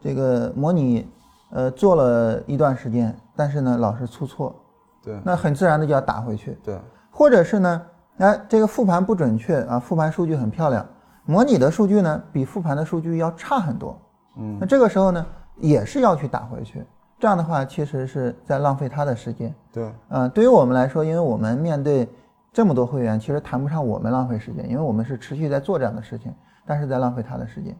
[0.00, 1.08] 这个模拟，
[1.50, 4.54] 呃，做了一段时间，但是呢老是出错，
[5.02, 6.78] 对，那很自然的就要打回去，对，
[7.10, 7.82] 或者是呢，
[8.18, 10.86] 哎，这个复盘不准确啊，复盘数据很漂亮，
[11.24, 14.00] 模拟的数据呢比复盘的数据要差很多，
[14.36, 16.84] 嗯，那这个时候呢也是要去打回去，
[17.18, 22.08] 这样的话其实是在浪费他的时间，对，嗯，对于我们来说，因为我们面对。
[22.52, 26.34] 这么多会员，其实谈不上我们浪费时间，因为我们是持续在做这样的事情，
[26.66, 27.72] 但是在浪费他的时间。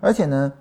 [0.00, 0.52] 而且呢，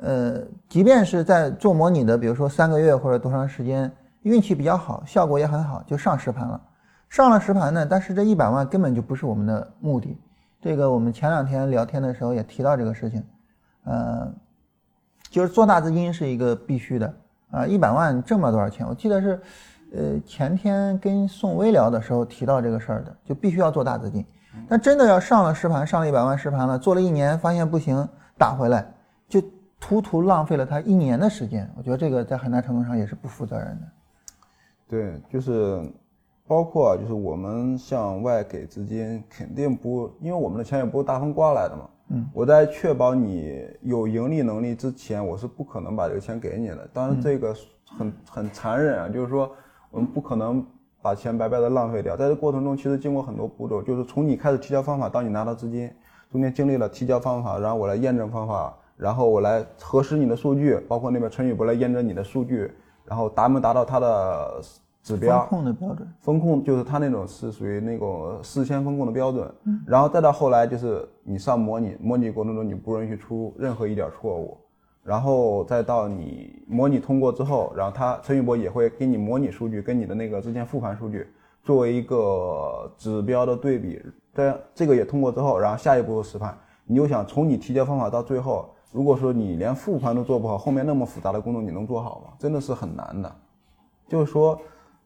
[0.00, 3.90] 呃，即便是在做模拟的，比如说三个月或者多长时间，
[4.22, 6.60] 运气比较好，效果也很好，就上实盘了。
[7.08, 10.18] 上了实盘呢，但是这一百万根本就不是我们的目的。
[10.60, 13.22] 这个我们前两天聊天的时候也提到这个事情，
[13.84, 14.32] 呃，
[15.30, 17.14] 就是做大资金是一个必须的
[17.50, 19.40] 啊，一百万挣不了多少钱，我记得是。
[19.96, 24.26] 呃，前天跟宋威聊的时候提到这个事儿的，就必须要做大资金。
[24.68, 28.84] 但真的要上了实盘，上了一百万实盘了，做了一年发现不行，打回来，
[29.84, 31.70] 就图图浪费了他一年的时间。
[31.76, 33.82] 我觉得这个在很大程度上也是不负责任的。
[34.88, 35.82] 对，就是
[36.46, 41.88] 包括就是我们向外给资金，肯定不，因为我们的钱也不是大风刮来的嘛。
[42.08, 42.26] 嗯。
[42.32, 46.88] 我在确保你有盈利能力之前，我是不可能把这个钱给你的。
[46.92, 47.54] 当然，这个
[47.86, 49.50] 很很残忍啊，就是说。
[49.90, 50.66] 我们不可能
[51.00, 55.88] 把钱白白的浪费掉，在这过程中，其实经过很多步骤，就是从你开始提交方法到你拿到资金，
[56.32, 62.72] 中间经历了提交方法，然后我来验证方法，然后我来核实你的数据，包括那边陈宇博来验证你的数据，
[63.04, 64.60] 然后达没达到他的
[65.02, 69.52] 指标，风控的标准，风控就是他那种是属于那种事先风控的标准，
[69.86, 74.56] 然后再到后来就是你上模拟，模拟过程中你不允许出任何一点错误。
[75.02, 81.28] 然后再到你模拟通过之后，然后他陈宇博也会给你模拟数据跟你的那个之前复盘数据
[81.62, 84.00] 作为一个指标的对比。
[84.32, 92.32] 这这个也通过之后，然后下一步实盘，你就想从你提交方法到最后，如果说你连复盘都做不好，后面那么复杂的工作你能做好吗？
[92.38, 93.36] 真的是很难的。
[94.06, 94.56] 就是说，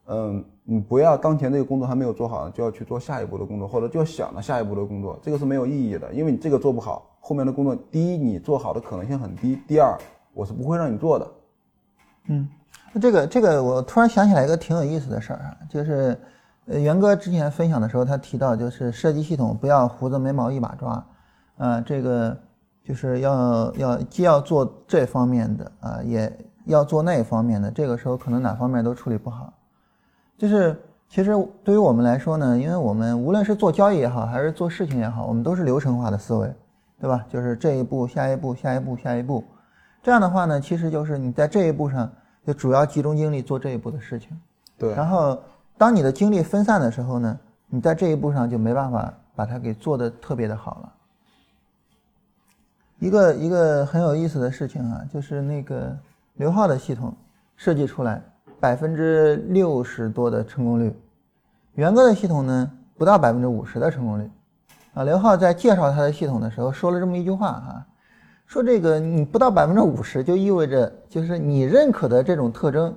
[0.08, 7.06] 嗯，你不要当前这个工作还没有做好，就要去做下一步的工作，或者就要想着下一步的工作，这个是没有意义的，因为你这个做不好。
[7.18, 9.96] 后面的工作，第一你做好的可能性很低，第二
[10.34, 11.26] 我是不会让你做的。
[12.26, 12.46] 嗯，
[12.92, 16.14] 那这个这个我突然想起来一个挺有意思的事儿啊，就是
[16.66, 21.06] 呃袁哥之前分享的时候，他提到就是设计系统不要胡子眉毛一把抓，
[21.56, 22.38] 呃，这个
[22.88, 26.32] 就是要要既要做这方面的啊，也
[26.64, 29.52] 要做那方面的，这个时候可能哪方面都处理不好。
[30.38, 30.74] 就是
[31.06, 36.50] 其实对于我们来说呢，因为我们无论是做交易也好，还是做事情也好，我们都是流程化的思维，
[36.98, 37.26] 对吧？
[37.28, 39.44] 就是这一步、下一步、下一步、下一步，
[40.02, 42.10] 这样的话呢，其实就是你在这一步上
[42.46, 44.30] 就主要集中精力做这一步的事情。
[44.78, 45.38] 对，然后
[45.76, 50.92] 当你的精力分散的时候呢，你在这一步上就没办法把它给做得特别的好了。
[52.98, 55.96] 一个一个很有意思的事情啊，就是那个
[56.34, 57.14] 刘浩的系统
[57.56, 58.22] 设计出来。
[58.60, 60.92] 百分之六十多的成功率，
[61.74, 64.28] 元哥的系统呢不到百分之五十的成功率，
[64.94, 67.86] 啊，刘浩在介绍他的系统的时候说了这么一句话哈，
[68.48, 72.92] 说这个你不到百分之五十就意味着就是你认可的这种特征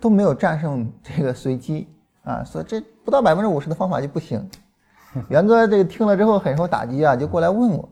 [0.00, 1.86] 都没有战胜这个随机
[2.24, 4.44] 啊，所以这不到百分之五十的方法就不行。
[5.30, 7.88] 元哥这个听了之后很受打击啊，就过来问我，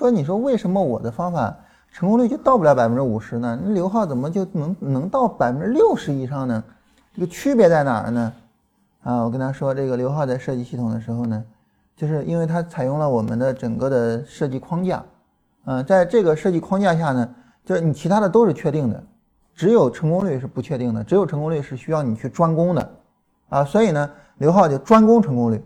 [0.00, 1.54] 说你说为什么我的方法？
[1.92, 3.60] 成功率就到不了百分之五十呢？
[3.62, 6.64] 那刘浩怎么就能能到百分之六十以上呢？
[7.14, 8.32] 这个区别在哪儿呢？
[9.02, 11.44] 啊，我跟他说，这个刘浩在设计系统的时候呢，
[11.94, 15.04] 就是因为他采用了我们的整个的设计框架，
[15.66, 17.28] 嗯，在这个设计框架下呢，
[17.62, 19.02] 就是你其他的都是确定的，
[19.54, 22.90] 只有成功率是不确定的，只有成功率是需要你去专攻的，
[23.50, 25.62] 啊，所以呢，刘浩就专攻成功率，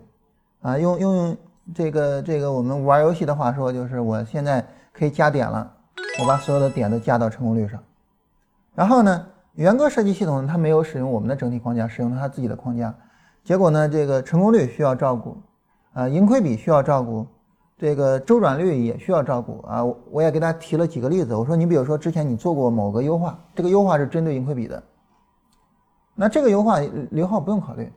[0.61, 1.37] 啊，用用用
[1.73, 5.71] 这个这个我们玩游戏的话说，就是我现在可以加点了。
[6.21, 7.77] 我把所有的点都加到成功率上，
[8.73, 12.95] 然后呢，元歌设计系统它没有使用我们的整体框架，使用了他自己的框架，
[13.43, 15.37] 结果呢，这个成功率需要照顾，
[15.91, 17.27] 啊，盈亏比需要照顾，
[17.77, 19.83] 这个周转率也需要照顾啊。
[20.09, 24.81] 我也给他提了几个例子，我说你比如说之前你做过某个优化，这个优化是针对盈亏比的，
[26.13, 26.79] 那这个优化
[27.11, 27.91] 刘浩不用考虑，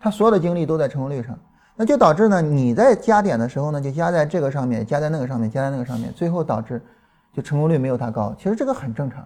[0.00, 1.38] 他所有的精力都在成功率上，
[1.78, 6.82] 那就导致呢你在加点的时候呢，就加在这个上面，加在那个上面，加在那个上面，最后导致。
[7.30, 9.24] 就成功率没有它高，其实这个很正常。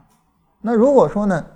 [0.60, 1.46] 那如果说呢，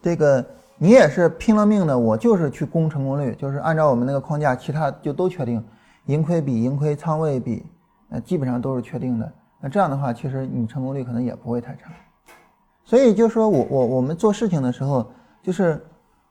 [0.00, 0.44] 这个
[0.76, 5.64] 你也是拼了命的，我就是去攻成功率，就是按照我们那个框架，其他就都确定，
[6.04, 7.66] 盈亏比、盈亏仓位比，
[8.10, 9.32] 呃，基本上都是确定的。
[9.60, 11.90] 那这样的话，其实你成功率可能也不会太差。
[12.84, 15.10] 所以就说我我我们做事情的时候，
[15.42, 15.84] 就是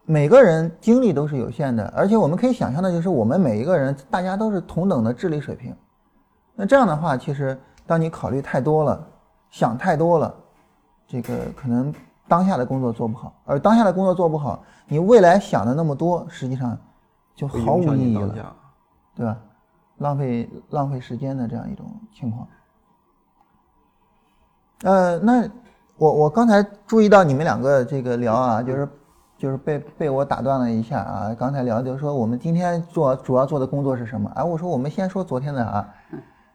[0.06, 5.76] 每个人精力都是有限的，而且我们可以想象的就是我们每一个人大家都是同等的智力水平。
[6.56, 9.08] 那这样的话，其实当你考虑太多了。
[9.54, 10.34] 想太多了，
[11.06, 11.94] 这个可能
[12.28, 16.76] 当下的工作做不好，而当下的工作做不好，你未来想的那么多，实际上
[17.36, 18.56] 就毫无意义了，
[19.16, 19.38] 对吧？
[20.00, 22.48] 浪费浪费时间的这样一种情况。
[24.86, 25.48] 呃，那
[25.98, 28.90] 我我刚才注意到你们两个这个聊啊，就是
[29.44, 31.36] 就是被被我打断了一下啊。
[31.38, 34.32] 刚才聊就是说我们今天做主要做的工作是什么？
[34.36, 35.94] 哎，我说我们先说昨天的啊。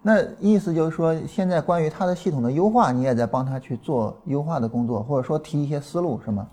[0.01, 6.49] 那意思就是说，现在关于它的系统的优化，你也在帮他去做优化的工作，或者说提一些思路，是吗？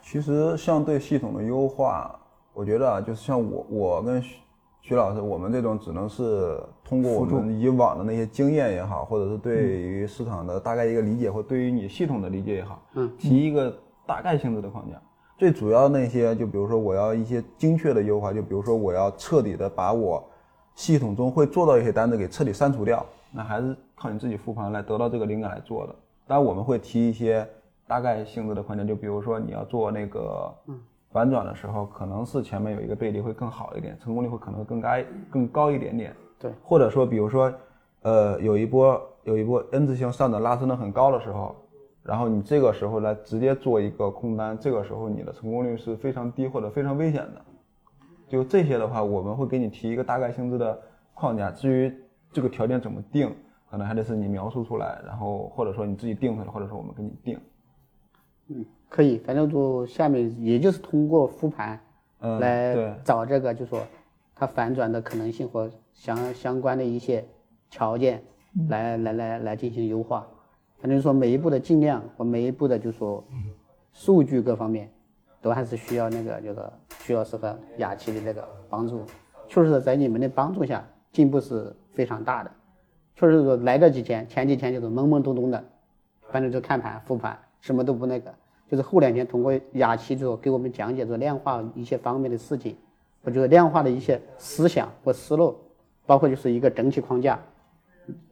[0.00, 2.14] 其实像对系统的优化，
[2.54, 4.36] 我觉得啊，就是像我我跟徐
[4.82, 15.02] 徐老师，我们这种只能是通过我们以往的那些经验也好，或者是对于市场的大概一个理解，或对于你系统的理解也好，嗯，提一个大概性质的框架。
[15.42, 20.22] 最主要那些，就比如说我要一些精确的优化，就比如说我要彻底的把我。
[20.76, 25.94] 系统中会做到一些单子给彻底删除掉，那还是靠你自己复盘来得到这个灵感来做的。
[26.28, 27.44] 当然我们会提一些
[27.88, 30.48] 大概性质的框架，就比如说你要做那个
[31.10, 34.88] 反转的时候，可能是前面有一个背离会更好一点，成功率会可能会更高
[35.28, 36.14] 更高一点点。
[36.38, 37.52] 对，或者说比如说，
[38.02, 41.56] 呃，有一波有一波 N 字形上涨拉升的很高的时候，
[42.02, 47.40] 然后你这个时候来直接做一个空单，这个时候你的成功率是非常低或者非常危险的。
[48.28, 50.80] 就这些的话，我们会给你提一个大概性质的
[51.14, 51.50] 框架。
[51.50, 51.94] 至于
[52.32, 53.30] 这个条件怎么定，
[53.70, 57.38] 可能还得是你描述出来，然后或者说你自己定出来，或者说我们给你定。
[58.48, 61.78] 嗯，可以，反正就下面也就是通过复盘
[62.40, 63.80] 来找这个，就说
[64.34, 67.24] 它反转的可能性和相相关的一些
[67.70, 68.22] 条件，
[68.68, 70.26] 来来来来进行优化。
[70.82, 73.24] 反正说每一步的尽量和每一步的就说
[73.94, 74.90] 数据各方面。
[75.40, 76.60] 都还是需要那个，就是
[77.00, 79.02] 徐老师和雅琪的那个帮助。
[79.48, 82.50] 确实，在你们的帮助下，进步是非常大的。
[83.16, 85.64] 确实是来这几天，前几天就是懵懵懂懂的，
[86.30, 88.32] 反正就看盘、复盘，什么都不那个。
[88.70, 92.76] 就是后两天通过雅琪就给我们讲解，做量化一些方面的事情，
[93.22, 95.56] 我觉得量化的一些思想和思路，
[96.06, 97.36] 包括就是一个整体框架。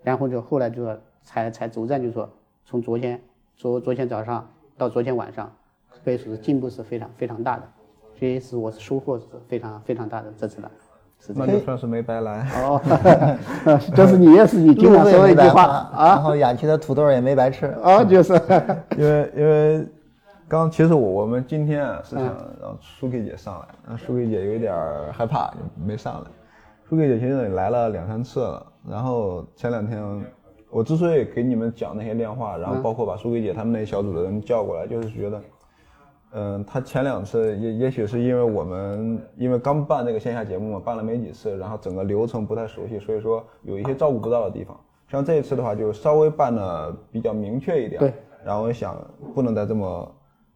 [0.04, 2.30] 然后就后来就说才才逐渐就说，
[2.70, 3.20] 从昨天
[3.56, 4.48] 昨昨天早上
[4.78, 5.50] 到昨天晚上。
[6.02, 7.62] 可以说是进步是非常非常大的，
[8.18, 10.70] 所以是我是收获是非常非常大的这次的，
[11.34, 12.80] 那就算是没白来哦，
[13.94, 18.32] 就是你也是你经常说一句话啊，然后雅琪的土豆也没白吃啊，就是
[18.96, 19.86] 因为因为
[20.48, 22.24] 刚其实我我们今天啊是想
[22.62, 24.74] 让舒 K 姐上来，让舒 K 姐有一点
[25.12, 26.30] 害怕，就没上来。
[26.88, 30.00] 舒 K 姐其实也来了两三次了，然后前两天
[30.70, 35.42] 我之所以给你们讲那些量化，然后包括把苏菲姐他们那小组的人叫过来，就是觉得，
[36.32, 44.78] 嗯，他前两次也也许是因为我们因为刚办这个线下节目嘛，办了没几次，然后整个流程不太熟悉，所以说有一些照顾不到的地方。
[45.08, 47.98] 像这一次的话，就稍微办的比较明确一点。
[47.98, 48.12] 对。
[48.44, 48.96] 然后我想
[49.34, 50.14] 不能再这么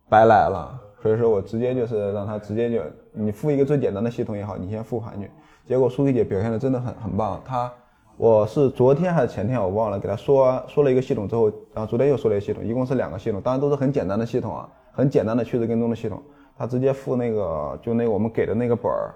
[0.08, 2.80] 白来了，所以说我直接就是让他直接就
[3.12, 5.28] 你付一个最简单的系统也好，你先复盘去。
[5.66, 7.70] 结果苏菲姐表现的真的很很棒，她
[8.16, 16.22] 我是昨天还是前天我忘了给他说说了一个系统之后，然后昨天又说了一个系统，一共是两个系统，当然都是很简单的系统啊，很简单的趋势跟踪的系统。
[16.56, 19.14] 他直接付那个就那我们给的那个本儿，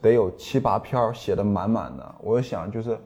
[0.00, 2.14] 得有七八篇写的满满的。
[2.20, 2.98] 我想就是，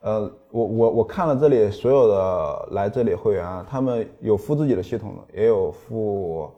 [0.00, 6.50] 呃，我我我看了这里所有的来这里会员，他们有付自己的系统的，也有付。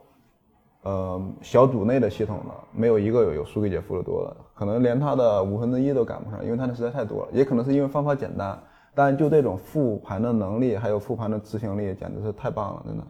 [0.83, 7.29] 呃，小组内的系统呢，没有一个有有苏桂姐付的多的，可能连他的五分之一都赶不上，因为他的实在太多了。
[7.31, 8.59] 也可能是因为方法简单，
[8.95, 13.05] 但就这种复盘的能力，还有复盘的执行力，简直是太棒了，真的。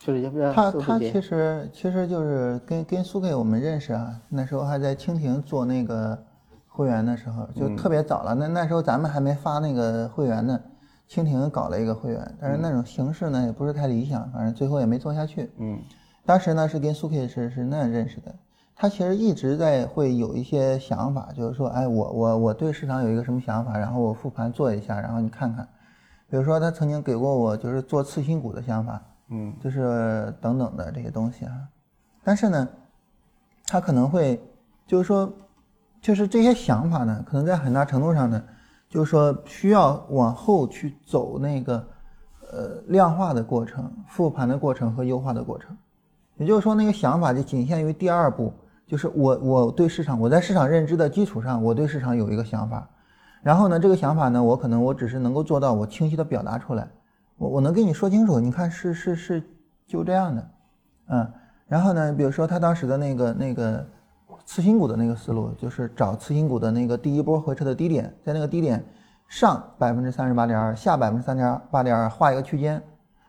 [0.00, 6.18] 就是要不要他他其实其实就是跟跟苏 K 我们认识啊，那时候还在蜻蜓做那个
[6.66, 8.34] 会员的时候，就特别早了。
[8.34, 10.60] 那那时候咱们还没发那个会员呢，
[11.08, 15.50] 蜻蜓搞了一个会员，但是那种形式呢也不是太理想，反正最后也没做下去。
[15.58, 15.78] 嗯。
[16.24, 18.34] 当时呢是跟苏 K 是是那样认识的，
[18.80, 25.68] 他其实一直在会有一些想法，就是说，哎，我我我对市场有一个什么想法，然后我复盘做一下，然后你看看，
[26.30, 31.52] 比如说他曾经给过我就是做次新股的想法，嗯，就是等等的这些东西啊，
[32.22, 32.68] 但是呢，
[33.66, 34.40] 他可能会
[34.86, 35.28] 就是说，
[36.00, 38.40] 就是这些想法呢，可能在很大程度上呢，
[38.88, 41.84] 就是说需要往后去走那个
[42.52, 45.76] 呃量化的过程、复盘的过程和优化的过程。
[46.36, 48.52] 也就是说，那个想法就仅限于第二步，
[48.88, 52.88] 就是我我对市场，我在市场认知的基础上，我对市场有一个想法，
[53.42, 56.88] 然后呢，这个想法呢，我可能我只是能够做到我清晰的表达出来，
[57.36, 59.42] 我我能跟你说清楚，你看是是是
[59.86, 60.50] 就这样的，
[61.08, 61.32] 嗯，
[61.66, 63.86] 然后呢，比如说他当时的那个那个
[64.46, 68.82] 次新股的那个思路，就是找次新股的那个第一波回撤的低点，在那个低点
[69.28, 72.82] 上百分之三十八点二，下百分之三点八点二，画一个区间，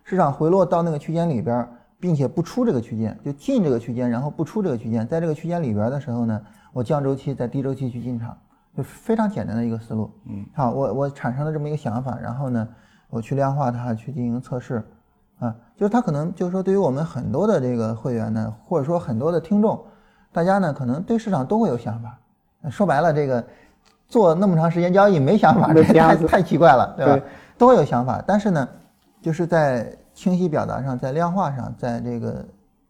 [0.05, 1.67] 市场回落到那个区间里边。
[1.99, 6.41] 并且不出这个区间，就进这个区间，然后不出这个区间，在这个区间里边的时候呢，
[6.71, 8.37] 我降周期，在低周期去进场，
[8.75, 10.09] 就非常简单的一个思路。
[10.25, 12.65] 嗯，好，我我产生了这么一个想法，然后呢，
[13.09, 14.81] 我去量化它，去进行测试，
[15.39, 19.77] 啊，就是它可能就是说，对于我们很多的这个会员呢，或者说很多的听众，
[20.31, 22.17] 大家呢可能对市场都会有想法。
[22.69, 23.45] 说白了，这个
[24.07, 27.25] 做那么长时间交易没想法，这太太奇怪了，对吧？
[27.57, 28.69] 都会有想法，但是呢，
[29.21, 29.93] 就是在。
[30.19, 32.45] 清晰表达上，在量化上，在这个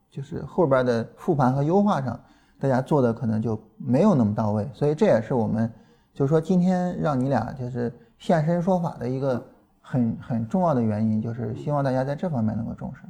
[0.10, 2.20] 就是后边的复盘和优化上，
[2.58, 5.72] 大家做的可能就没有那么到位，所以这也是我们
[6.12, 9.40] 就是说今天让你俩就是现身说法的一个
[9.80, 13.02] 很很重要的原因，就是希望大家在这方面能够重视。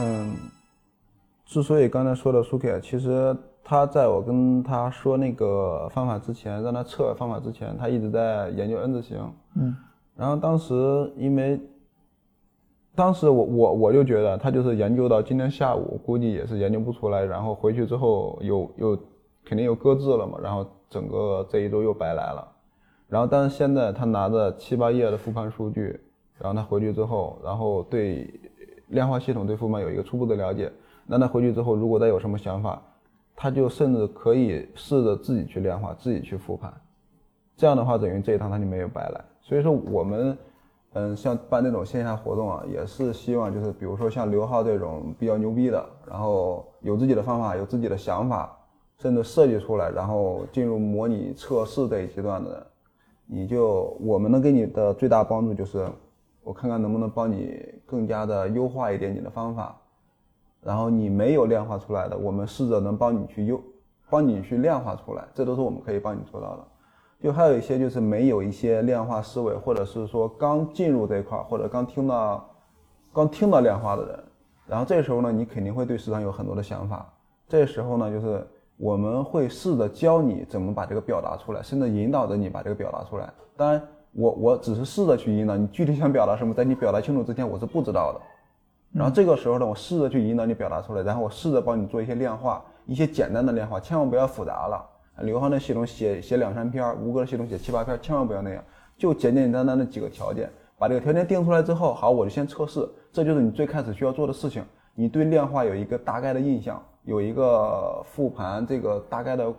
[0.00, 0.34] 嗯，
[1.46, 9.32] 之所以刚才说的苏凯，其实他在我跟他说那个方法之前，让他测方法之前，他一直在研究 N 字形。
[9.54, 9.76] 嗯，
[10.16, 10.74] 然后当时
[11.16, 11.60] 因为。
[12.98, 18.98] 当时我我我就觉得他就是研究到今天下午，估计也是研究不出来，然后回去之后又又
[19.44, 22.44] 肯定又搁置了嘛，然后整个这一周又白来了。
[23.06, 26.00] 然后但是现在他拿着七八页的复盘数据，
[26.40, 28.28] 然后他回去之后，然后对
[28.88, 30.68] 量化系统对复盘有一个初步的了解。
[31.06, 32.82] 那他回去之后，如果再有什么想法，
[33.36, 36.74] 他就甚至可以试着自己去量化，自己去复盘。
[37.56, 39.24] 这样的话，等于这一趟他就没有白来。
[39.40, 40.36] 所以说我们。
[40.98, 48.58] 嗯，像办这种线下活动啊，也是希望就是，比如说像刘浩这种比较牛逼的，然后有自己的方法，有自己的想法，
[48.98, 52.66] 甚至设计出来，然后进入模拟测试这一阶段的人，
[53.26, 55.86] 你就我们能给你的最大帮助就是，
[56.42, 59.76] 我看看能不能帮你更加的优化一点你的方法，
[60.60, 63.62] 然后你没有量化出来的，我们试着能帮你去优，
[64.10, 66.64] 帮你去量化出来，这都是我们可以帮你做到的。
[67.20, 72.48] 就还有一些就是没有一些量化思维，或者是说刚进入这一块，或者刚听到，
[73.12, 74.24] 刚听到量化的人，
[74.68, 77.12] 然后这时候呢，你肯定会对市场有很多的想法。
[77.48, 78.46] 这时候呢，就是
[78.76, 83.28] 我们会试着教你怎么把这个表达出来，甚至引导着你把这个表达出来。
[83.56, 88.20] 当然，我我只是试着去引导你，具体想表达什么，在你表达清楚之前，我是不知道的。
[88.92, 94.86] 然后这个时候呢，我试着去引导你表达出来，然后我试着帮你做一些量化，一些简单的量化，千万不要复杂了。
[95.22, 98.62] 刘浩那系统写写两三篇，吴哥的系统写七八篇，千万不要那样，
[98.96, 104.64] 就简简单单的几个条件，把这个条件定出来之后，好，我就先测试，这就是你最开始需要做的事情。
[104.94, 109.52] 你对量化有一个大概的印象，有一个复盘这个大概的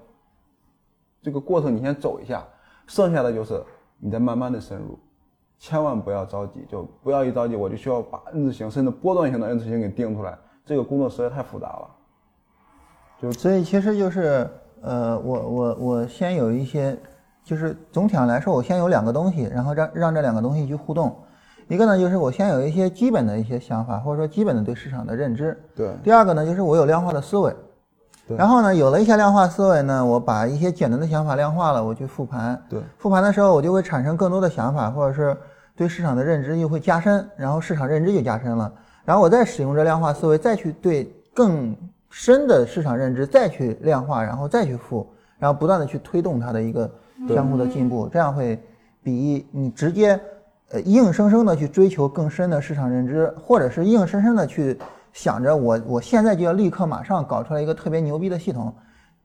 [1.22, 2.46] 这个过程，你先走一下，
[2.88, 3.64] 剩下的就是
[4.00, 5.00] 你再慢慢的深入，
[5.58, 11.90] 千万不要着急，就不要一着急我就需要把 N 字形甚至波段型的 N 字形给定出来，这个工作实在太复杂了。
[13.22, 14.50] 就所以其实就是
[14.82, 16.98] 呃，我我我先有一些，
[17.44, 21.16] 就是总体上来说，我先有两个东西，然后让让这两个东西去互动。
[21.68, 25.56] 一个呢，就是我先有一些基本的一些想法，或者说基本的对市场的认知。
[25.76, 25.92] 对。
[26.04, 27.56] 第二个呢，就是我有量化的思维。
[28.28, 28.38] 对。
[28.38, 32.60] 然后呢，有了一些量化思维呢，我把一些简单的想法量化了，我去复盘。
[32.70, 32.82] 对。
[32.98, 35.38] 复盘的时候，我就会产生更多的想法，或者是
[35.76, 38.74] 对市场的认知又会加深，然后市场认知就加深了。
[39.06, 41.04] 然后我再使用这量化思维，再去对
[41.34, 41.76] 更。
[42.10, 45.08] 深的市场认知再去量化，然后再去付，
[45.38, 46.92] 然后不断的去推动它的一个
[47.30, 48.60] 相互的进步，这样会
[49.04, 50.20] 比你直接
[50.72, 54.78] 呃硬生生的去追求更深的市场认知，或者是硬生生的去
[55.14, 58.74] 想着我我现在就要立刻马上搞出来一个特别牛逼的系统，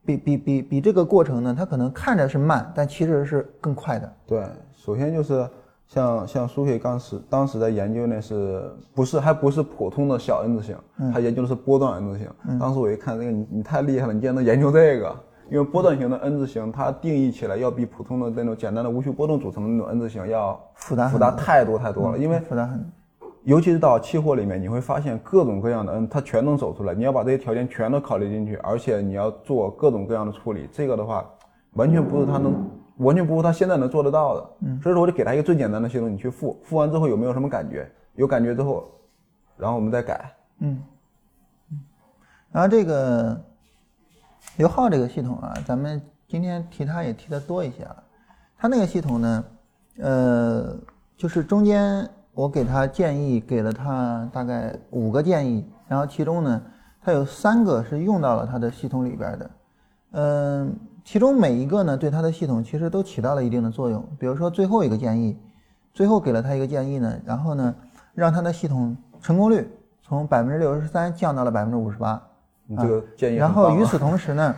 [0.05, 4.13] 比比比比这个过程呢，它可能看着是慢，但其实是更快的。
[4.27, 5.47] 对，首先就是。
[5.87, 10.75] 像像苏菲当时当时在研究呢是不是还不是普通的小 N 字形，
[11.13, 12.59] 他研究的是波段 N 字形。
[12.59, 15.15] 当时我一看这个你你太厉害了，你竟然能研究这个？
[15.51, 22.17] 因为波段型的 N 字形，它定义起来要比普通的那种简单的无序波动组成的那种 N 字形要复杂复杂太多太多了。
[22.17, 22.83] 因为复杂很，
[23.43, 31.23] 尤其是到期货里面，你会发现各种各样的 N 它全能走出来，你要把这些条件全都考虑进去，而且你要做各种各样的处理，这个的话
[31.73, 32.51] 完全不是他能。
[32.97, 37.91] 完全不是他现在能做得到的，嗯，所以说我就给他一个最简单的系统，你去复，复完之后有没有什么感觉？
[38.15, 38.89] 有感觉之后，
[39.57, 40.81] 然后我们再改，嗯，
[41.71, 41.79] 嗯，
[42.53, 43.37] 然后这个
[44.55, 48.03] 刘浩这个系统啊，咱们今天提他也提的多一些了，
[48.57, 49.45] 他那个系统呢，
[49.97, 50.77] 呃，
[51.17, 56.61] 就是中间我给他建议，给了他大概五个建议，然后其中呢，
[57.01, 59.51] 他有三个是用到了他的系统里边的，
[60.11, 60.79] 嗯。
[61.05, 64.03] 其中每一个呢，对他的系统其实都起到了一定的作用。
[64.19, 65.37] 比如说最后一个建议，
[65.93, 67.73] 最后给了他一个建议呢，然后呢，
[68.15, 69.69] 让他的系统成功率
[70.01, 72.19] 从百分之六十三降到了百分之五十八。
[72.67, 73.35] 这个建议。
[73.35, 74.55] 然后与此同时呢，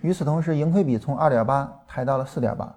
[0.00, 2.72] 与此同时盈亏比从二点八抬到了四点八。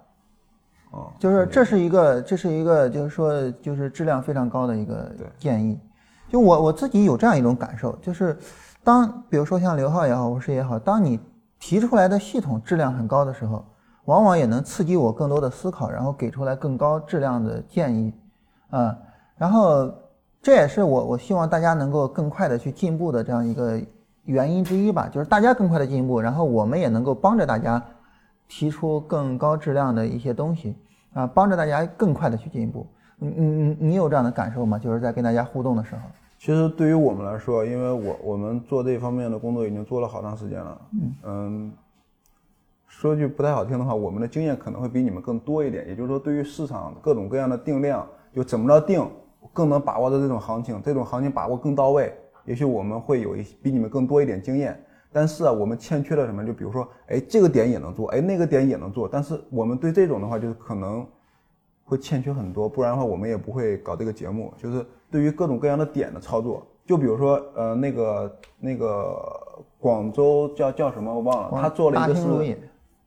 [0.90, 1.12] 哦。
[1.20, 5.80] 就是这是一个，这是一个，就是说，就是质量非常高的一个建议。
[6.28, 8.36] 就我我自己有这样一种感受，就是
[8.84, 11.20] 当比如说像刘浩也好，我是也好，当你。
[11.66, 13.64] 提出来的系统质量很高的时候，
[14.04, 18.14] 往往也能刺激我更多的思考，然后给出来更高质量的建议，
[18.70, 18.94] 啊，
[19.38, 19.90] 然后
[20.42, 23.80] 这也是我我希望大家能够更快的去进步的这样一个
[24.26, 27.82] 原因之一吧，就是大家更快的进步，然后我们也能够帮着大家
[28.50, 30.76] 提出更高质量的一些东西，
[31.14, 32.86] 啊，帮着大家更快的去进步。
[33.16, 34.78] 你你你你有这样的感受吗？
[34.78, 36.02] 就是在跟大家互动的时候。
[36.44, 40.82] 其实对于我们来说，因为我我们做这方面的工作已经做了好长时间了。
[41.24, 41.72] 嗯，
[42.86, 45.88] 说句不太好听的话，我们的经验可能会比你们更多一点。
[45.88, 49.10] 也就是说，对于市场各种各样的定量，就怎么着定，
[49.54, 52.14] 更能把握的这种行情，这种行情把握更到位，
[52.44, 54.78] 也许我们会有一比你们更多一点经验。
[55.14, 56.46] 但是啊，我们欠缺了什么？
[56.46, 59.08] 就比如说，哎，这个点也能做，哎，那个点也能做。
[59.08, 61.08] 但是我们对这种的话，就是可能
[61.86, 64.54] 会欠缺很多，不然的话，我们也不会搞这个节目。
[64.58, 64.86] 就是。
[65.14, 69.16] 对于各种各样的点的操作，就比如说，呃，那个那个
[69.80, 72.58] 广州叫叫什么我忘了，他做了一个是，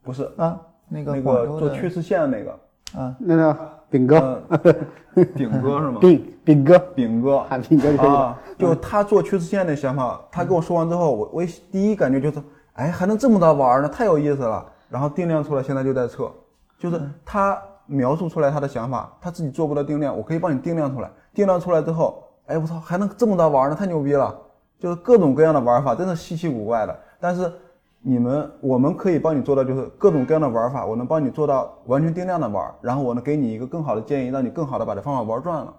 [0.04, 0.56] 不是啊？
[0.88, 2.50] 那个那个做趋势线的那个
[2.96, 3.58] 啊，那个
[3.90, 4.40] 饼哥，
[5.34, 5.98] 饼哥是吗？
[6.00, 8.40] 饼饼哥，饼哥，喊饼哥就可以啊。
[8.56, 12.40] 就他做趋势线的想法，他跟我说完之后，我我第一感觉就是，
[12.74, 14.64] 哎，还能这么着玩呢，太有意思了。
[14.88, 16.30] 然后定量出来，现在就在测，
[16.78, 21.10] 就是他描述出来他的想法，他自己做不到定量，我可以帮你定量出来。
[21.36, 24.34] 定量出来之后，哎，我操，还能这么着玩呢，太牛逼了！
[24.78, 26.98] 就是各种各样的玩法，真的稀奇古怪的。
[27.20, 27.52] 但是
[28.00, 35.74] 你们，我们可以帮你做到，就是各种各样的玩法，我能帮你做到完全定量的玩，然后我能给你一个更好的建议，让你更好的把这方法玩转了。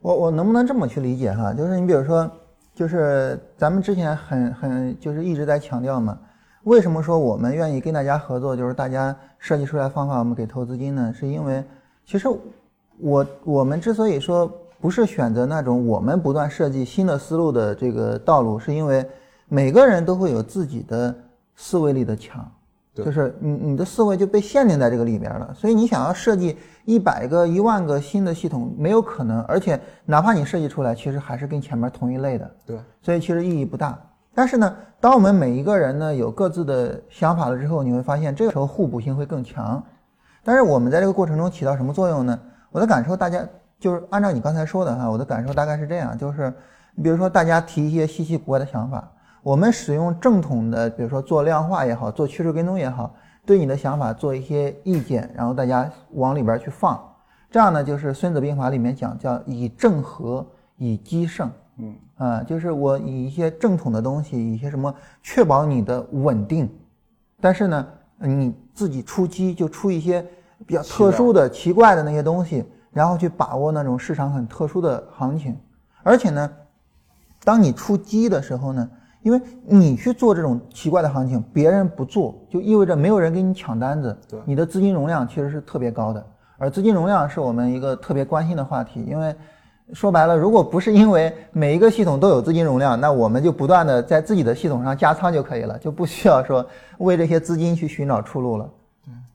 [0.00, 1.52] 我我能不能这么去理解哈？
[1.52, 2.28] 就是你比如说，
[2.74, 6.18] 就是咱们之前很很就是一直在强调嘛，
[6.64, 8.56] 为什么说我们愿意跟大家合作？
[8.56, 11.12] 就是大家设计出来方法，我们给投资金呢？
[11.12, 11.62] 是因为
[12.04, 12.28] 其实
[12.98, 14.50] 我我们之所以说。
[14.82, 19.08] 不是选择那种我们不断设计新的思路的这个道路，是因为
[19.46, 21.14] 每个人都会有自己的
[21.54, 22.44] 思维力的墙，
[22.92, 25.54] 就是你你的思维就被限定在这个里边了。
[25.54, 32.50] 所以你想要设计一百个、一万个新的系统没有可能，而且哪怕你设计出来，其实还是跟前面同一类的。
[32.66, 33.96] 对，所以其实意义不大。
[34.34, 39.80] 但是呢，当我们每一个人呢有各自的想法了之后，你会发现这个时候互补性会更强。
[40.42, 42.36] 但是我们在这个过程中起到什么作用呢？
[42.72, 43.46] 我的感受，大家。
[43.82, 46.54] 就是按照你刚才说的哈，我的感受大概是这样，就是
[46.94, 49.10] 你比如说大家提一些稀奇古怪的想法，
[49.42, 53.12] 我们使用正统的，比如说做量化也好，做趋势跟踪也好，
[53.44, 56.96] 对你的想法做一些意见，然后大家往里边去放，
[57.50, 61.50] 这样呢就是《孙子兵法》里面讲叫以正合，以奇胜。
[61.78, 66.70] 嗯啊，就是我以一些正统的东西，以一些什么确保你的稳定，
[67.40, 67.86] 但是呢，
[68.18, 70.24] 你自己出击就出一些
[70.66, 75.56] 比较特殊的、奇怪的那些东西，然后去把握那种市场很特殊的行情。
[76.02, 76.50] 而且呢，
[77.44, 78.88] 当你出击的时候呢，
[79.22, 86.24] 因为你去做这种奇怪的行情，别人不做，就意味着没有人给你抢单子，对你的资金容量其实是特别高的。
[86.58, 89.34] 而资金容量是我们一个特别关心的话题，因为
[89.92, 96.64] 说白了，如果不是因为每一个系统都有资金容量，那我们就不断的在自己的系统上加仓就可以了，就不需要说
[96.98, 98.68] 为这些资金去寻找出路了。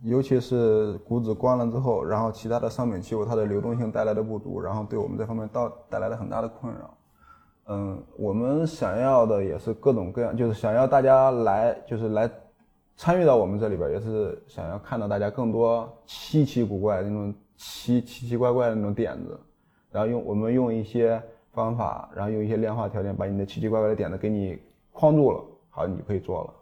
[0.04, 6.94] 尤其是股指关了之后，然后其他的商品期货它的流动性带来的不足，然后对我们这方面到带来了很大的困扰。
[7.70, 12.30] 嗯，我们想要的也是各种各样，就是想要大家来，就是来
[12.96, 19.38] 参与到我们这里边，也是想要看到大家更多稀奇古怪那种奇奇奇怪怪的那种点子，
[19.92, 21.22] 然后用我们用一些
[21.52, 24.58] 方法，然后用一些量化条件，把你的奇奇怪怪的点子给你
[24.94, 26.54] 框住了，好，你就可以做了。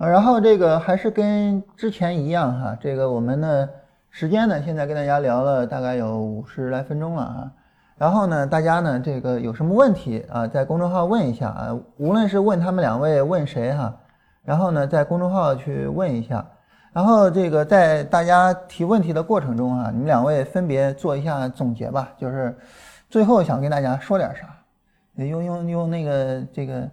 [0.00, 3.68] 啊，然后这个还是跟之前一样哈，这个我们的
[4.08, 7.52] 时间呢，现在跟大家聊了大概有五十来分钟了啊。
[7.98, 13.94] 然后呢，大家呢这个有什么问题啊，在公众号问一下啊，无论是问他们两位，问谁哈，
[14.42, 16.46] 然后呢在公众号去问一下。
[16.94, 22.56] 然后这个在大家提问题的过程中啊，你们两位分别做一下总结吧，就是
[23.10, 24.46] 最后想跟大家说点啥，
[25.22, 26.88] 用用用那个这个。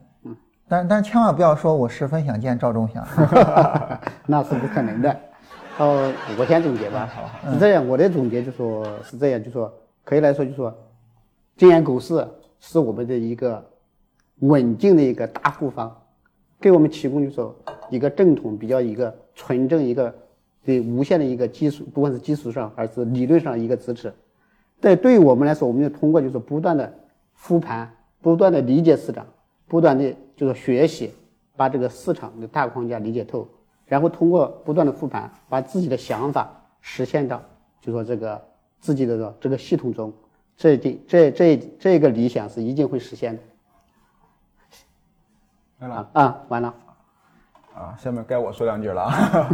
[0.67, 3.05] 但但千万不要说我十分想见赵忠祥，
[4.27, 5.17] 那是不可能的。
[5.77, 7.09] 哦，我先总结吧。
[7.51, 9.71] 是这样，我的总结就说是这样，就说
[10.03, 10.75] 可以来说，就说
[11.55, 12.27] 金研股市
[12.59, 13.63] 是我们的一个
[14.39, 15.95] 稳定的一个大护方，
[16.59, 17.55] 给我们提供就说
[17.89, 20.13] 一个正统、比较一个纯正、一个
[20.65, 24.13] 对无限的一个基础，不管是基础上还是理论上一个支持。
[24.81, 26.91] 但对于我们来说，我们就通过就是不断的
[27.35, 27.89] 复盘，
[28.21, 29.25] 不断的理解市场，
[29.67, 31.13] 不断的就是学习，
[31.55, 33.47] 把这个市场的大框架理解透，
[33.85, 36.49] 然后通过不断的复盘，把自己的想法
[36.81, 37.41] 实现到，
[37.81, 38.41] 就说这个
[38.79, 40.13] 自己的这个系统中，
[40.55, 43.41] 这一定这这这个理想是一定会实现的。
[45.79, 46.73] 完了啊，完了。
[47.75, 49.49] 啊，下面该我说两句了啊。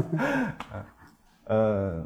[1.46, 2.06] 呃，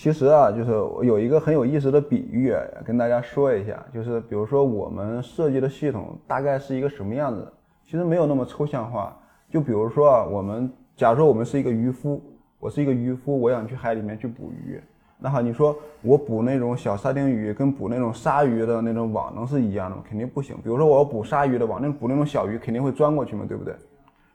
[0.00, 0.70] 其实啊，就是
[1.04, 7.52] 有一个很有意思的比喻跟大家说一下，就是比如说我们设计的系统大概是一个什么样子，
[7.84, 9.18] 其实没有那么抽象化。
[9.50, 12.22] 就比如说啊，我们假如说我们是一个渔夫，
[12.60, 14.80] 我是一个渔夫，我想去海里面去捕鱼。
[15.18, 20.04] 那好，你说我捕那种小沙丁鱼跟捕那种鲨鱼的那种网能是一样的吗？
[20.08, 20.54] 肯定不行。
[20.62, 23.74] 比如说我要捕鲨鱼的网，那捕那种小鱼肯定会钻过去嘛，对不对？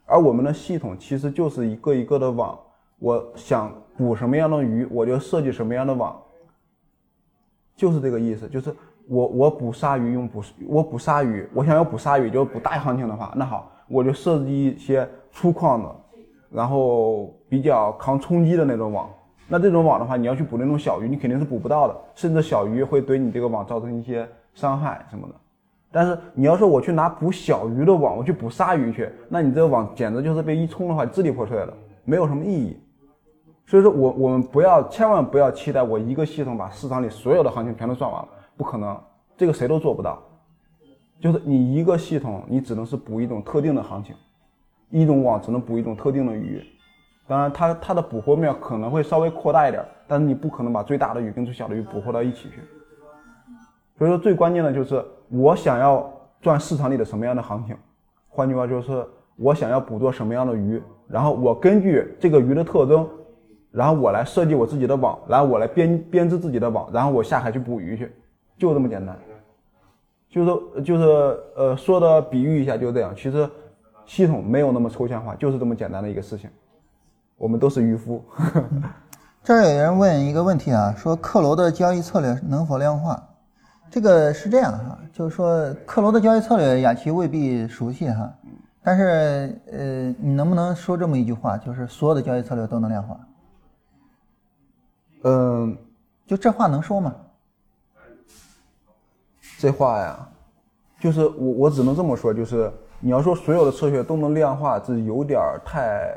[0.06, 2.60] 而我们的系统其实就是一个一个的网，
[3.00, 6.16] 我想捕什么样的鱼，我就设计什么样的网，
[7.76, 8.48] 就是这个意思。
[8.48, 8.74] 就是
[9.08, 15.96] 我我捕鲨鱼用捕我捕鲨鱼，我想要捕鲨鱼，就捕大行情的话，那好，我就设计一些粗犷的，
[16.50, 19.10] 然后比较抗冲击的那种网。
[19.48, 25.36] 那这种网的话，你要去捕那种小鱼，你肯定是捕不到的，甚至小鱼会对你这个网造成一些伤害什么的。
[25.92, 31.74] 但是你要说我去拿捕小鱼的网，我去捕鲨鱼去，那你这个网简直就是被一冲的话支离破碎了，
[32.04, 32.80] 没有什么意义。
[33.66, 38.96] 所以说我我们不要千万不要期待我一个系统把市场里所有的行情全都算完了，不可能，
[39.38, 40.22] 这个谁都做不到。
[41.20, 44.14] 就是你一个系统，你只能是捕一种特定的行情，
[44.90, 46.62] 一种网只能捕一种特定的鱼。
[47.26, 52.62] 当然它它的捕获面可能会稍微扩大一点，但是你不可能把最大的鱼跟最小的鱼捕获到一起去。
[53.98, 56.12] 所以说最关键的就是我想要
[56.42, 57.74] 赚市场里的什么样的行情，
[58.28, 59.08] 换句话就是
[59.38, 63.08] 我想要捕捉什么样的鱼，然后我根据这个鱼的特征，
[63.74, 68.10] 然后我来设计我自己的网，然后我来编编织自己的网，然后我下海去捕鱼去，
[68.56, 69.18] 就这么简单。
[70.30, 71.04] 就是就是
[71.56, 73.50] 呃说的比喻一下就这样，其实
[74.06, 76.50] 系统没有那么抽象化，就是这么简单的一个事情。
[77.36, 78.24] 我们都是渔夫。
[79.44, 83.22] 这儿有人问一个问题啊，说克罗的交易策略能否量化？
[83.90, 88.32] 这个是这样哈，就是说克罗的交易策略，雅琪未必熟悉哈，
[88.82, 93.20] 但是呃，你能不能说这么一句话，就是所有的交易策略都能量化？
[95.24, 95.78] 嗯，
[96.26, 97.14] 就这话能说吗？
[99.60, 100.28] 这话呀，
[101.00, 106.14] 就是我我只能这么说，就是你要说所有的策略都能量化，这有点儿太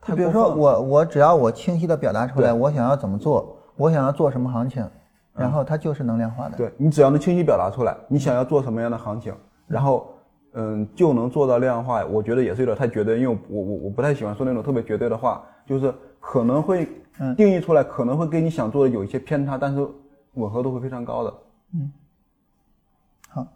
[0.00, 4.88] 太比如说我我只要我清晰的表达出来，我想要怎么做，我想要做什么行情，
[5.34, 6.56] 然后它就是能量化的。
[6.56, 9.32] 对你只要能清晰表达出来，你想要做什么样的行情，
[9.68, 10.12] 然后
[10.54, 12.04] 嗯就能做到量化。
[12.06, 16.88] 我觉得也是有点太绝对，因为我我我不太喜欢说那种特别绝对的话，就是可能会
[17.36, 19.86] 定义出来，可能会跟你想做的有一些偏差，但是
[20.34, 21.34] 吻合度会非常高的。
[21.74, 21.92] 嗯
[23.28, 23.46] 好，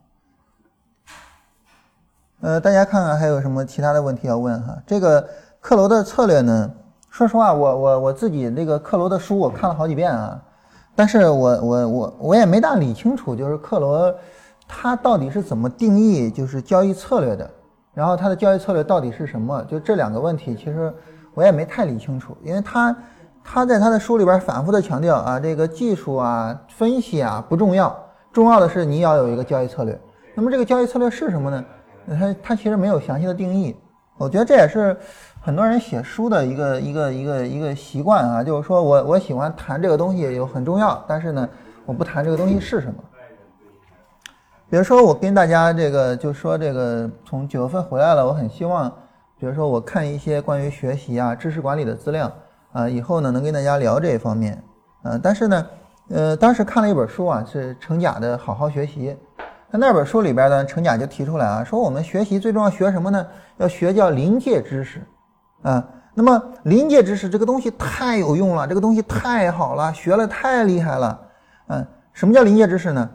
[2.41, 4.77] 呃，大家看看还有什么其他的问题要问哈？
[4.87, 5.29] 这个
[5.61, 6.71] 克罗的策略呢？
[7.11, 10.41] 说实话，我我我自己那个克罗的书我看了好几遍啊，
[10.95, 14.15] 但是我我我我也没大理清楚，就是克罗
[14.69, 17.51] 他到底是怎么定义就是交易策略的，
[17.93, 19.61] 然后他的交易策略到底是什么？
[19.65, 20.95] 就这两个问题，其实
[21.35, 22.97] 我也没太理清楚，因为他
[23.53, 27.93] 他在他的书里边反复的强调啊，这个技术啊、分析啊不重要，
[28.33, 30.01] 重要的是你要有一个交易策略。
[30.37, 31.65] 那么这个交易策略是什么呢？
[32.07, 33.75] 他他其实没有详细的定义，
[34.17, 34.97] 我觉得这也是。
[35.43, 41.49] 很多人写书的一个一个一个一个习惯啊，就是说我我喜欢谈这个东西有很重要，但是呢，
[41.87, 43.03] 我不谈这个东西是什么。
[44.69, 48.87] 比如说我跟大家这个就说这个从九月份回来了，我很希望，
[49.39, 52.31] 比如说我看一些关于学习啊、知识管理的资料
[52.73, 54.63] 啊，以后呢能跟大家聊这一方面。
[55.03, 55.67] 啊，但是呢，
[56.09, 59.11] 呃，当时看了一本书啊，是程甲的《好好学习》。
[59.73, 63.27] 在那本书里边呢，程甲就提出来啊，说我们学习最重要学什么呢？
[63.57, 65.01] 要学叫临界知识。
[65.63, 71.21] 啊，那么临界知识这个东西太有用了，这个东西太好了，学了太厉害了。
[71.69, 73.09] 嗯，什么叫临界知识呢？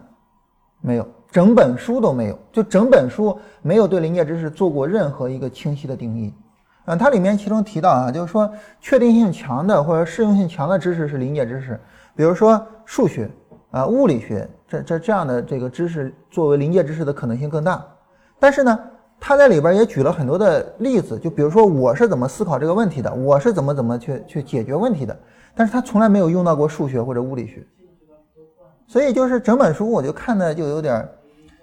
[0.80, 6.34] 没有，整本书都没有，就整本书没有对临界知识做过任何一个清晰的定义。
[6.86, 11.78] 嗯，它里面其中提到啊，就是说确定性强的或者适用性强的知识是临界知识，
[12.16, 13.30] 比如说数学
[13.70, 17.84] 啊、物理学这这这样的这个知识作为临界知识的可能性更大。
[18.38, 18.78] 但是呢？
[19.18, 25.18] 他在里边也举了很多的例子，就比如说我是怎么思考这个问题的，我是怎么怎么去去解决问题的，
[25.54, 27.66] 但是他从来没有用到过数学或者物理学，
[28.86, 31.08] 所以就是整本书我就看的就有点，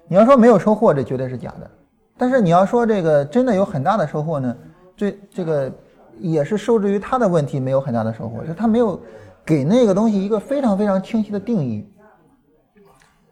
[0.08, 1.70] 你要说没有收获，这绝对是假的，
[2.18, 4.54] 但是你要说这个真的有很大的收获呢，
[4.96, 5.72] 这这个
[6.18, 9.00] 也是受制于他的问题没有很大的收获，就他没有
[9.44, 11.86] 给那个东西一个非常非常清晰的定义，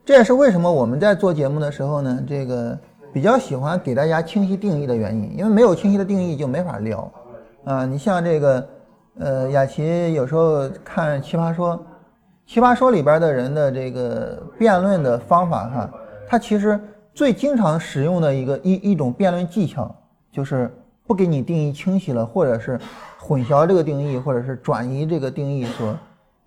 [0.04, 2.78] 这也是为什么我们在做节目的时候呢，这个。
[3.14, 7.12] 比较喜欢给大家清晰定义的原因，因为没有清晰的定义就没法聊，
[7.62, 8.68] 啊，你像这个，
[9.18, 11.76] 呃，雅琪有时候看《奇葩说》，
[12.46, 15.90] 《奇葩说》里边的人的这个辩论的方法哈，
[16.26, 16.80] 他其实
[17.12, 19.94] 最经常使用的一个一一种辩论技巧，
[20.32, 20.74] 就是
[21.06, 22.80] 不给你定义清晰了，或者是
[23.18, 25.98] 混淆这个定义，或者是转移这个定义所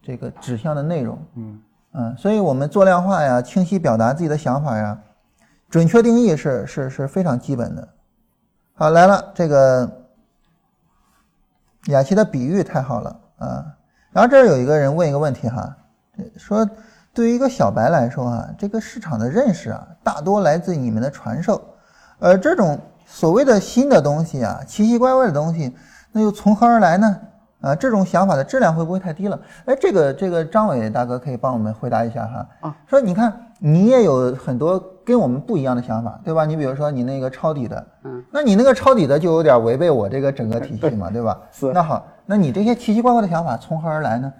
[0.02, 1.62] 这个指向的内容，嗯
[1.94, 5.00] 嗯，所以我们做量化呀，清晰表达自己的想法呀。
[5.68, 7.88] 准确定义是是是非常基本的。
[8.76, 9.90] 好，来了，这个
[11.88, 13.66] 雅琪的比喻太好了啊。
[14.12, 15.76] 然后这儿有一个人问一个问题哈，
[16.38, 16.70] 说
[17.14, 21.62] 对于一个小白来说啊，这个市场的认识啊，大多来自你们的传授，
[22.20, 25.74] 而这种所谓的新的东西啊，奇奇怪怪的东西，
[26.12, 27.18] 那又从何而来呢？
[27.62, 29.40] 啊，这种想法的质量会不会太低了？
[29.66, 32.48] 哎，这个这个张伟大哥可以帮我们回答一下哈。
[32.62, 34.84] 啊，说你看你也有很多。
[35.06, 36.48] 跟我们不一样的想法，对吧？
[36.48, 41.40] 你比如说你那个抄底的，嗯，那你那个抄底的就有点违背我这个整个体系嘛， 对吧？
[41.52, 41.72] 是。
[41.72, 44.34] 那好，那你这些奇奇怪怪的想法从何而来呢？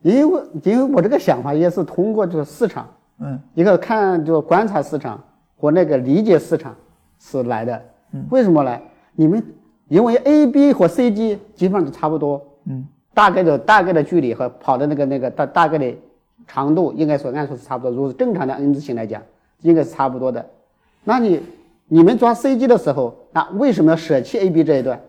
[0.00, 2.88] 因为因为我这个想法也是通过这个市场，
[3.18, 5.22] 嗯，一个看就观察市场
[5.60, 6.74] 和那个理解市场
[7.18, 7.78] 是来的。
[8.12, 8.78] 嗯，为什么呢？
[9.14, 9.42] 你们
[9.88, 15.94] 因为 A、B 和 C、D 基本上都差不多，嗯，大概的大概的距离和跑的那个那个大大概的
[16.46, 17.90] 长度，应该说按说是差不多。
[17.90, 19.22] 如果是正常的 N 字形来讲。
[19.62, 20.44] 应该是差不多的，
[21.02, 21.40] 那你
[21.88, 25.00] 你们抓 C、D 的时候，那为什么要舍弃 AB 这一段，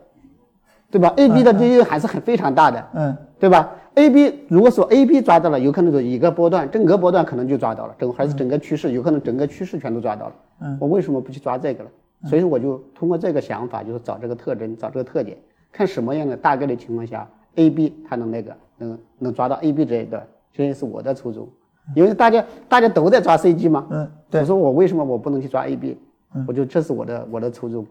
[0.90, 10.36] 对吧？AB 的利润还是很非常大的，嗯，对吧？AB 如果说 AB 抓到了，有可能是一个波段，整个波段可能就抓到了，整还是整个趋势，有可能整个趋势全都抓到了。
[10.62, 11.90] 嗯，我为什么不去抓这个了？
[12.26, 15.38] 所以我就通过这个想法，就是找这个特征，找这个特点，
[15.72, 21.48] 看什么样的大概的情况下，AB 它能那个能能抓到 AB 这一段，这是我的初衷。
[21.96, 24.42] 因为大家大家都在抓 CG 嘛，嗯，对。
[24.42, 25.98] 我说我为什么我不能去抓 AB？
[26.34, 27.86] 嗯，我就这是我的我的初衷。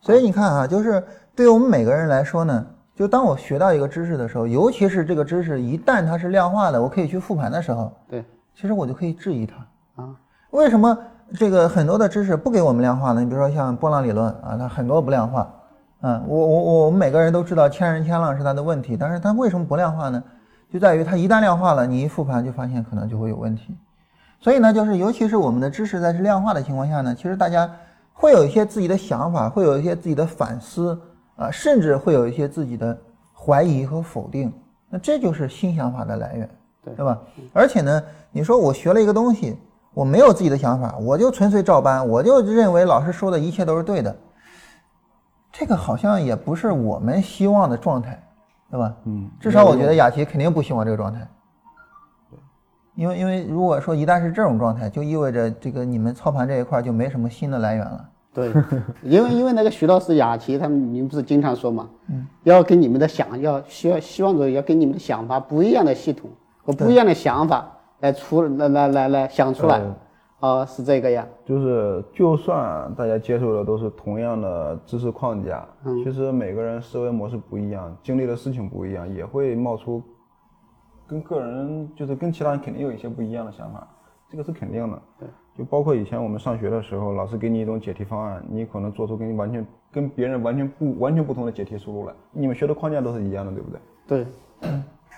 [0.00, 1.00] 所以你看啊，就是
[1.36, 2.66] 对于我们每个人来说呢，
[2.96, 8.24] 就当我学到一个知识的时候，尤其是这个知识一旦它是量化的，我可以去复盘的时候，对，
[8.56, 10.16] 其实我就可以质疑它啊。
[10.50, 10.98] 为什么
[11.34, 13.20] 这个很多的知识不给我们量化呢？
[13.20, 15.52] 你比如说像波浪理论啊，它很多不量化。
[16.00, 20.22] 嗯，我我我我们每个人都知道千人千浪是它的问题，但是它为什么不量化呢？
[20.72, 23.76] 就在于它一旦量化了，你一复盘就发现可能就会有问题。
[24.40, 27.68] 所以呢，就是尤其是我们的知识在是量化的情况下呢，其实大家
[28.12, 30.98] 会有一些自己的想法，会有一些自己的反思
[31.36, 32.96] 啊，甚至会有一些自己的
[33.34, 34.52] 怀疑和否定。
[34.88, 36.48] 那这就是新想法的来源
[36.84, 37.18] 对对吧？
[37.52, 39.58] 而且呢，你说我学了一个东西，
[39.98, 44.16] 我没有自己的想法，我就纯粹照搬，我就认为老师说的一切都是对的，
[45.50, 48.22] 这个好像也不是我们希望的状态，
[48.70, 48.94] 对吧？
[49.06, 51.26] 嗯，至少我觉得雅琪肯定不希望这个状态。
[52.94, 58.08] 因为因为如果说一旦是这种状态，就意味着这个你们操盘这一块就没什么新的来源了。
[58.32, 58.52] 对，
[59.02, 66.30] 因为因为那个徐老师、雅琪他们，你们不是经常说嘛，嗯，要跟你们的想要希望希望着要跟你们的想法不一样的系统
[66.64, 67.68] 和不一样的想法
[68.00, 69.82] 来出来来来来想出来，
[70.40, 71.26] 哦，是这个呀。
[71.44, 75.66] 就是就算大家接受的都是同样的知识框架，
[76.04, 80.02] 其实每个人思维模式不一样，经历的事情不一样，也会冒出
[81.06, 83.88] 跟个人就是跟其他人肯定有一些不一样的想法，
[84.30, 85.02] 这个是肯定的。
[85.18, 92.14] 对，就包括以前我们上学的时候，老师给你一种解题方案，你可能做出跟你完全跟别人完全不完全不同的解题思路来。
[92.30, 93.80] 你们学的框架都是一样的，对不对？
[94.06, 94.26] 对，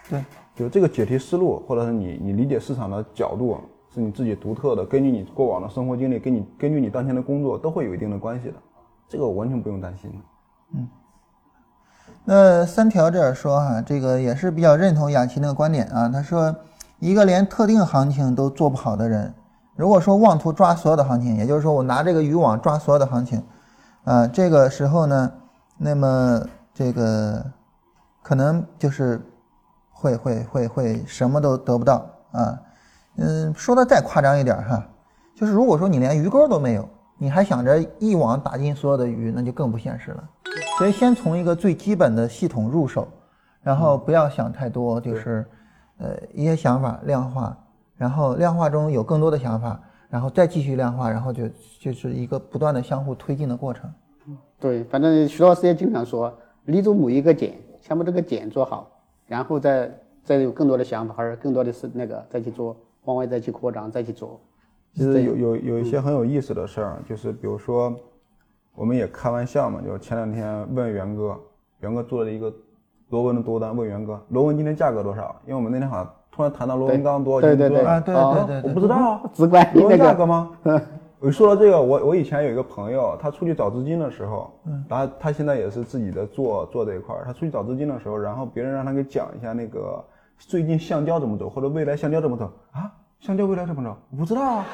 [0.09, 0.25] 对，
[0.61, 3.57] 就这个解题思路，或者是你你理解市场的角度，
[3.95, 8.55] 是你自己独特的，根据你过往的生活经历，跟你根据你当前的工作都会有一定的关系的，
[9.09, 10.13] 这个我完全不用担心。
[10.75, 10.87] 嗯
[12.27, 16.07] 那三条这儿说哈，这个也是比较认同雅琪那个观点啊。
[16.11, 16.55] 他说，
[16.99, 19.33] 一个连特定行情都做不好的人，
[19.77, 23.43] 如果说妄图抓所有的行情，也就是说我拿这个渔网抓所有的行情，
[24.05, 25.33] 啊，这个时候呢，
[25.79, 27.43] 那么这个
[28.23, 29.21] 可能就是
[30.01, 32.59] 会会会会什么都得不到啊。
[33.17, 34.83] 嗯，说的再夸张一点哈，
[35.35, 36.89] 就是如果说你连鱼钩都没有，
[37.19, 40.25] 你还想着一网打尽所有的鱼，那就更不现实了。
[40.79, 43.07] 所以先从一个最基本的系统入手，
[43.63, 45.47] 然后不要想太多，就是
[45.99, 47.55] 呃一些想法量化，
[47.97, 49.79] 然后量化中有更多的想法，
[50.09, 51.45] 然后再继续量化，然后就
[51.79, 53.93] 就是一个不断的相互推进的过程。
[54.59, 56.33] 对，反正徐老师也经常说，
[56.65, 58.91] 立足某一个点，先把这个点做好，
[59.31, 59.89] 然后再
[60.25, 64.41] 再有更多的想法，还是更多的是那个再去做，往外再去扩张，再去做。
[64.93, 67.95] 其实有有有一些很有意思的事儿，就是比如说，
[68.75, 71.39] 我们也开玩笑嘛，就前两天问元哥，
[71.79, 72.53] 元哥做了一个
[73.11, 75.41] 螺纹的多单，问元哥螺纹今天价格多少？
[75.47, 80.51] 因为我们那天好像突然谈到螺纹钢多少对对对啊，对哦对对对，我不知道啊，直观螺纹那个价格吗？
[81.21, 90.03] 我说到这个，我我以前有一个朋友，他出去找资金的时候，嗯然后他现在也是自己的做做这一块儿，他出去找资金的时候，然后别人让他给讲一下那个
[90.39, 92.91] 最近橡胶怎么走，或者未来橡胶怎么走啊？
[93.21, 93.95] 橡胶未来怎么走？
[94.11, 94.67] 我不知道啊。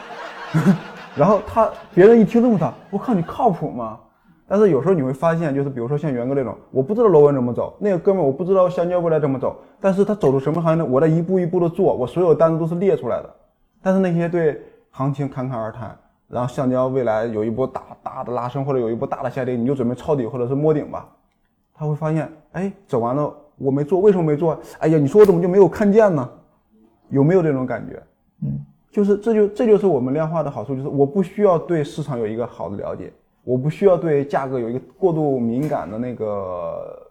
[1.19, 3.99] 然后他别人一听这么大，我靠，你靠谱吗？
[4.47, 10.85] 但是有时候你会发现，就是比如说像元哥这种，我不知道螺纹怎么走，那个哥们儿我不知道橡胶未来怎么走，但是他走的什么行业呢？
[10.89, 13.35] 我在一步一步的做，我所有单子都是列出来的。
[13.83, 15.99] 但是那些对行情侃侃而谈，
[16.29, 21.09] 然后橡胶未来有一波大大的拉升或者有一波大的下跌，你就准备抄底或者是摸顶吧，
[21.73, 24.59] 他会发现，哎，走完了我没做，为什么没做？
[24.81, 26.29] 哎呀，你说我怎么就没有看见呢？
[27.11, 28.03] 有没有这种感觉？
[28.43, 28.59] 嗯，
[28.91, 33.13] 就是这就这就是我们量化的好处，就是我不需要对市场有一个好的了解，
[33.45, 37.07] 我不需要对价格有一个过度敏感的那个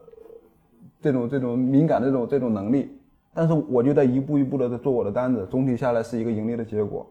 [1.00, 2.92] 这种这种敏感的这种这种能力，
[3.34, 7.10] 但是我就在一步一步的在做我的单子，总体下来是一个盈利的结果。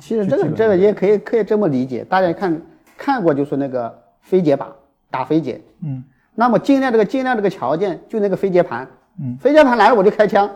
[0.00, 2.62] 其实这个这个也可以可以这么理解，大家看
[2.96, 4.66] 看过就是那个飞劫靶
[5.10, 6.04] 打飞劫，嗯，
[6.34, 8.86] 那么尽量这个尽量这个条件就那个飞劫盘，
[9.20, 10.50] 嗯，飞劫盘来了我就开枪，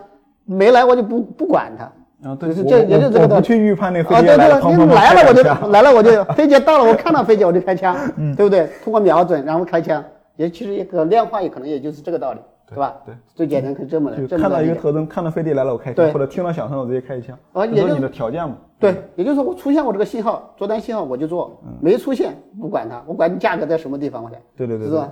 [0.45, 1.91] 没来我就不不管它。
[2.29, 7.95] 啊，对是我这也就这个道理我不去预判那飞啊，对机来了，对，你来了我就来了我就飞机到了，我看到飞机我就开枪，
[8.35, 8.67] 对不对？
[8.83, 10.03] 通过瞄准然后开枪，
[10.37, 12.95] 也其实一个量化也可能也就是这个道理，对吧？
[13.05, 14.61] 对，最简单可以这么来就看到。
[14.63, 18.57] 一个特征，看到飞碟来了我开枪，对或者听到响声我直接开一枪，啊也就是你的条件嘛。
[18.79, 25.11] 对，也就是说我出现我这个信号，做单信号我就做，没出现不管它，我管你价格在什么地方，我来，对对对对是吧？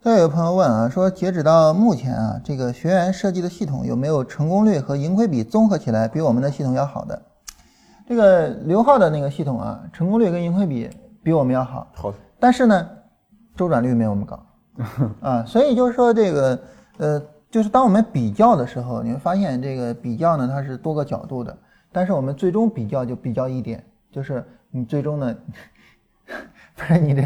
[0.00, 7.20] 再有朋友问啊，说截止到目前啊，这个学员设计的系统有没有成功率和盈亏比综合起来比我们的系统要好的？
[8.06, 10.88] 这个刘浩的那个系统啊，成功率跟盈亏比
[11.22, 12.88] 比我们要好，好，但是呢，
[13.56, 14.38] 周转率没有我们高
[15.20, 16.58] 啊，所以就是说这个
[16.98, 21.56] 呃，就是当我们比较的时候，你会发现这个比较呢它是多个角度的，
[21.90, 25.36] 但是我们最终比较就比较一点，就是你最终呢，
[26.76, 27.22] 不是你这。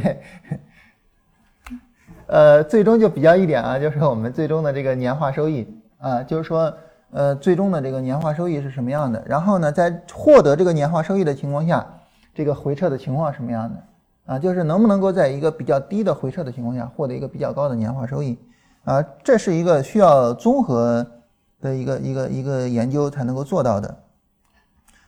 [2.29, 6.73] 呃，最终就比较一点啊，就是我们最终的这个年化收益啊，就是说，
[7.11, 9.23] 呃，最终的这个年化收益是什么样的？
[9.27, 11.87] 然后呢，在获得这个年化收益的情况下，
[12.35, 13.83] 这个回撤的情况什么样的？
[14.25, 18.39] 啊，就是能不能够在一个比较低的回撤的情况下获得一个比较高的年化收益？
[18.85, 21.07] 啊，这是一个需要综合
[21.61, 23.99] 的一个一个一个研究才能够做到的。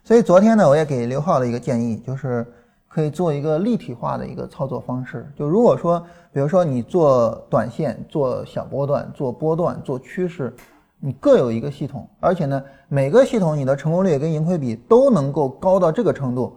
[0.03, 2.47] 所以昨天呢，我也给刘浩了一个建议，就是
[2.89, 5.27] 可以做一个立体化的一个操作方式。
[5.37, 5.99] 就如果说，
[6.33, 10.55] 比如说你做短线、做小波段、做波段、做趋势，
[11.01, 16.57] 你各有一个系统，而且呢，每个系统你的成功率跟盈亏比都能够高到这个程度，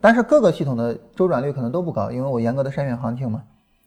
[0.00, 3.42] 但是各个系统的周转率可能都不高，因为我严格的筛选行情嘛。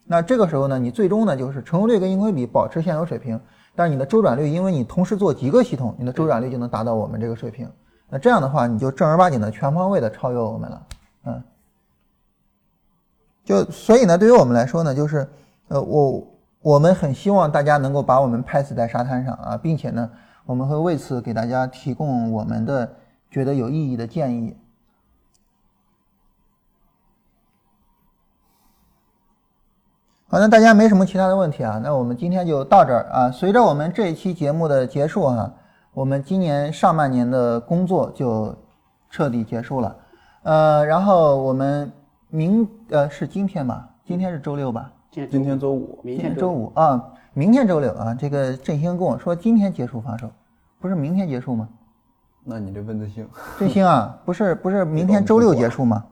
[0.05, 3.39] 那这个时候呢，你最终呢就是成功率跟盈亏比保持现有水平，
[3.75, 7.69] 但是你的周转率，因为你同时做几个系统，你的周转率就能达到我们这个水平。
[8.09, 10.87] 那这样的话，你就正儿八经的全方位的超越我们了，
[11.25, 11.43] 嗯。
[13.45, 15.27] 就所以呢，对于我们来说呢，就是
[15.67, 16.27] 呃，我
[16.61, 20.09] 我们很希望大家能够把我们拍死在沙滩上啊，并且呢，
[20.45, 22.91] 我们会为此给大家提供我们的
[23.29, 24.57] 觉得有意义的建议。
[30.31, 33.31] 好，那大家没什么其他的问题啊，那我们今天就到这儿啊。
[33.31, 35.51] 随着我们这一期节目的结束哈，
[35.91, 38.55] 我们今年上半年的工作就
[39.09, 39.95] 彻底结束了。
[40.43, 41.91] 呃，然后我们
[42.29, 43.89] 明呃是今天吧？
[44.05, 44.91] 今天是周六吧？
[45.09, 47.03] 今天周五，明天周五啊，
[47.33, 48.13] 明天周六啊。
[48.13, 50.29] 这个振兴跟我说今天结束发售，
[50.79, 51.67] 不是明天结束吗？
[52.43, 53.27] 那你这问的兴？
[53.57, 56.05] 振兴啊，不是不是明天周六结束吗？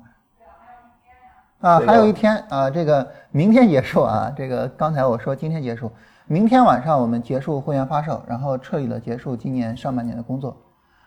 [1.59, 5.91] 啊，还有一天啊，这个明天结束啊， 这个刚才我说今天结束，
[6.27, 10.55] 明天晚上我们结束会员发售，然后彻底的结束今年上半年的工作，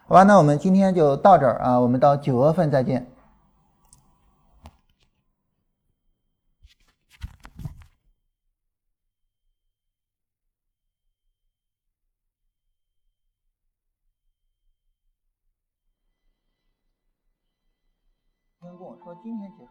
[0.08, 0.24] 好吧？
[0.24, 3.06] 那我们今天就到这儿啊，我们到九月份再见。
[18.60, 19.70] 跟我说今天结束